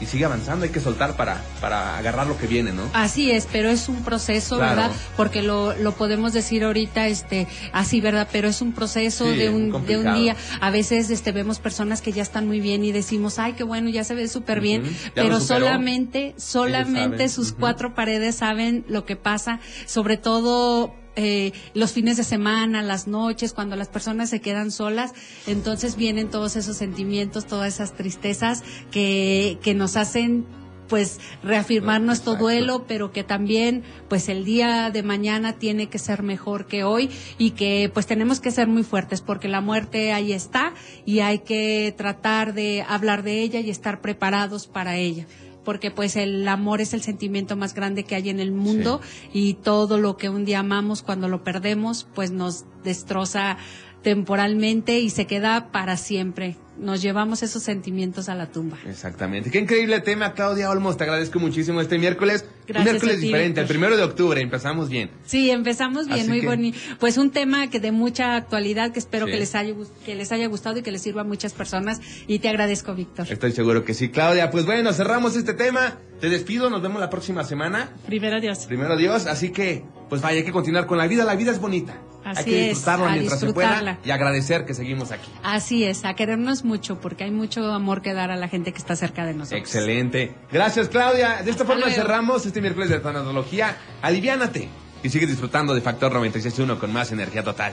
y 0.00 0.06
sigue 0.06 0.24
avanzando, 0.24 0.64
hay 0.64 0.70
que 0.70 0.80
soltar 0.80 1.16
para, 1.16 1.42
para 1.60 1.98
agarrar 1.98 2.26
lo 2.26 2.38
que 2.38 2.46
viene, 2.46 2.72
¿no? 2.72 2.82
Así 2.92 3.30
es, 3.30 3.46
pero 3.50 3.68
es 3.68 3.88
un 3.88 4.02
proceso, 4.02 4.58
¿verdad? 4.58 4.90
Porque 5.16 5.42
lo, 5.42 5.74
lo 5.76 5.92
podemos 5.92 6.32
decir 6.32 6.64
ahorita, 6.64 7.06
este, 7.08 7.46
así, 7.72 8.00
¿verdad? 8.00 8.28
Pero 8.32 8.48
es 8.48 8.62
un 8.62 8.72
proceso 8.72 9.24
de 9.24 9.50
un, 9.50 9.86
de 9.86 9.98
un 9.98 10.14
día. 10.14 10.36
A 10.60 10.70
veces, 10.70 11.10
este, 11.10 11.32
vemos 11.32 11.58
personas 11.58 12.00
que 12.00 12.12
ya 12.12 12.22
están 12.22 12.46
muy 12.46 12.60
bien 12.60 12.84
y 12.84 12.92
decimos, 12.92 13.38
ay, 13.38 13.52
qué 13.52 13.64
bueno, 13.64 13.90
ya 13.90 14.04
se 14.04 14.14
ve 14.14 14.28
súper 14.28 14.60
bien, 14.60 14.82
pero 15.14 15.40
solamente, 15.40 16.34
solamente 16.38 17.28
sus 17.28 17.52
cuatro 17.52 17.94
paredes 17.94 18.36
saben 18.36 18.84
lo 18.88 19.04
que 19.04 19.16
pasa, 19.16 19.60
sobre 19.86 20.16
todo 20.16 20.94
eh, 21.22 21.52
los 21.74 21.92
fines 21.92 22.16
de 22.16 22.24
semana, 22.24 22.82
las 22.82 23.06
noches, 23.06 23.52
cuando 23.52 23.76
las 23.76 23.88
personas 23.88 24.30
se 24.30 24.40
quedan 24.40 24.70
solas, 24.70 25.12
entonces 25.46 25.96
vienen 25.96 26.30
todos 26.30 26.56
esos 26.56 26.78
sentimientos, 26.78 27.46
todas 27.46 27.74
esas 27.74 27.92
tristezas 27.92 28.64
que, 28.90 29.58
que 29.62 29.74
nos 29.74 29.96
hacen 29.96 30.46
pues 30.88 31.20
reafirmar 31.42 32.00
nuestro 32.00 32.36
duelo, 32.36 32.86
pero 32.88 33.12
que 33.12 33.22
también 33.22 33.84
pues 34.08 34.30
el 34.30 34.46
día 34.46 34.90
de 34.90 35.02
mañana 35.02 35.58
tiene 35.58 35.90
que 35.90 35.98
ser 35.98 36.22
mejor 36.22 36.66
que 36.66 36.84
hoy 36.84 37.10
y 37.36 37.50
que 37.50 37.90
pues 37.92 38.06
tenemos 38.06 38.40
que 38.40 38.50
ser 38.50 38.66
muy 38.66 38.82
fuertes 38.82 39.20
porque 39.20 39.46
la 39.46 39.60
muerte 39.60 40.12
ahí 40.12 40.32
está 40.32 40.72
y 41.04 41.20
hay 41.20 41.40
que 41.40 41.94
tratar 41.96 42.54
de 42.54 42.82
hablar 42.88 43.22
de 43.22 43.42
ella 43.42 43.60
y 43.60 43.68
estar 43.68 44.00
preparados 44.00 44.66
para 44.66 44.96
ella 44.96 45.26
porque 45.64 45.90
pues 45.90 46.16
el 46.16 46.46
amor 46.48 46.80
es 46.80 46.94
el 46.94 47.02
sentimiento 47.02 47.56
más 47.56 47.74
grande 47.74 48.04
que 48.04 48.14
hay 48.14 48.30
en 48.30 48.40
el 48.40 48.52
mundo 48.52 49.00
y 49.32 49.54
todo 49.54 49.98
lo 49.98 50.16
que 50.16 50.28
un 50.28 50.44
día 50.44 50.60
amamos 50.60 51.02
cuando 51.02 51.28
lo 51.28 51.44
perdemos 51.44 52.06
pues 52.14 52.30
nos 52.30 52.64
destroza 52.82 53.58
temporalmente 54.02 54.98
y 54.98 55.10
se 55.10 55.26
queda 55.26 55.70
para 55.72 55.96
siempre. 55.96 56.56
Nos 56.78 57.02
llevamos 57.02 57.42
esos 57.42 57.62
sentimientos 57.62 58.28
a 58.28 58.34
la 58.34 58.50
tumba. 58.50 58.78
Exactamente. 58.86 59.50
Qué 59.50 59.58
increíble 59.58 60.00
tema, 60.00 60.32
Claudia 60.32 60.70
Olmos. 60.70 60.96
Te 60.96 61.04
agradezco 61.04 61.38
muchísimo 61.38 61.80
este 61.80 61.98
miércoles. 61.98 62.46
Gracias 62.72 62.86
un 62.86 62.92
miércoles 62.92 63.20
diferente, 63.20 63.60
el 63.60 63.66
primero 63.66 63.96
de 63.96 64.02
octubre. 64.02 64.40
Empezamos 64.40 64.88
bien. 64.88 65.10
Sí, 65.26 65.50
empezamos 65.50 66.06
bien, 66.06 66.28
muy 66.28 66.40
bonito. 66.40 66.78
Pues 66.98 67.18
un 67.18 67.30
tema 67.30 67.68
que 67.68 67.80
de 67.80 67.92
mucha 67.92 68.36
actualidad 68.36 68.92
que 68.92 68.98
espero 68.98 69.26
que 69.26 69.36
les 69.36 69.54
haya 69.54 69.74
que 70.04 70.14
les 70.14 70.30
haya 70.32 70.46
gustado 70.46 70.78
y 70.78 70.82
que 70.82 70.92
les 70.92 71.02
sirva 71.02 71.22
a 71.22 71.24
muchas 71.24 71.52
personas. 71.52 72.00
Y 72.26 72.38
te 72.38 72.48
agradezco, 72.48 72.94
Víctor. 72.94 73.26
Estoy 73.28 73.52
seguro 73.52 73.84
que 73.84 73.94
sí, 73.94 74.10
Claudia. 74.10 74.50
Pues 74.50 74.66
bueno, 74.66 74.92
cerramos 74.92 75.36
este 75.36 75.54
tema. 75.54 75.98
Te 76.20 76.28
despido. 76.28 76.70
Nos 76.70 76.82
vemos 76.82 77.00
la 77.00 77.10
próxima 77.10 77.44
semana. 77.44 77.90
Primero 78.06 78.40
Dios. 78.40 78.66
Primero 78.66 78.96
Dios. 78.96 79.26
Así 79.26 79.50
que, 79.50 79.84
pues 80.08 80.20
vaya, 80.20 80.38
hay 80.38 80.44
que 80.44 80.52
continuar 80.52 80.86
con 80.86 80.98
la 80.98 81.06
vida. 81.06 81.24
La 81.24 81.34
vida 81.34 81.50
es 81.50 81.60
bonita. 81.60 81.96
Hay 82.24 82.44
que 82.44 82.68
disfrutarlo 82.68 83.08
mientras 83.10 83.40
se 83.40 83.52
pueda 83.52 83.98
y 84.04 84.10
agradecer 84.10 84.64
que 84.64 84.74
seguimos 84.74 85.10
aquí. 85.10 85.30
Así 85.42 85.84
es, 85.84 86.04
a 86.04 86.14
querernos 86.14 86.64
mucho 86.64 87.00
porque 87.00 87.24
hay 87.24 87.30
mucho 87.30 87.72
amor 87.72 88.02
que 88.02 88.12
dar 88.12 88.30
a 88.30 88.36
la 88.36 88.48
gente 88.48 88.72
que 88.72 88.78
está 88.78 88.94
cerca 88.94 89.24
de 89.24 89.34
nosotros. 89.34 89.60
Excelente. 89.60 90.34
Gracias, 90.52 90.88
Claudia. 90.88 91.42
De 91.42 91.50
esta 91.50 91.64
forma 91.64 91.88
cerramos 91.90 92.44
este 92.44 92.60
miércoles 92.60 92.90
de 92.90 92.98
tanatología. 92.98 93.76
Aliviánate 94.02 94.68
y 95.02 95.08
sigue 95.08 95.26
disfrutando 95.26 95.74
de 95.74 95.80
Factor 95.80 96.12
96.1 96.12 96.78
con 96.78 96.92
más 96.92 97.10
energía 97.12 97.42
total. 97.42 97.72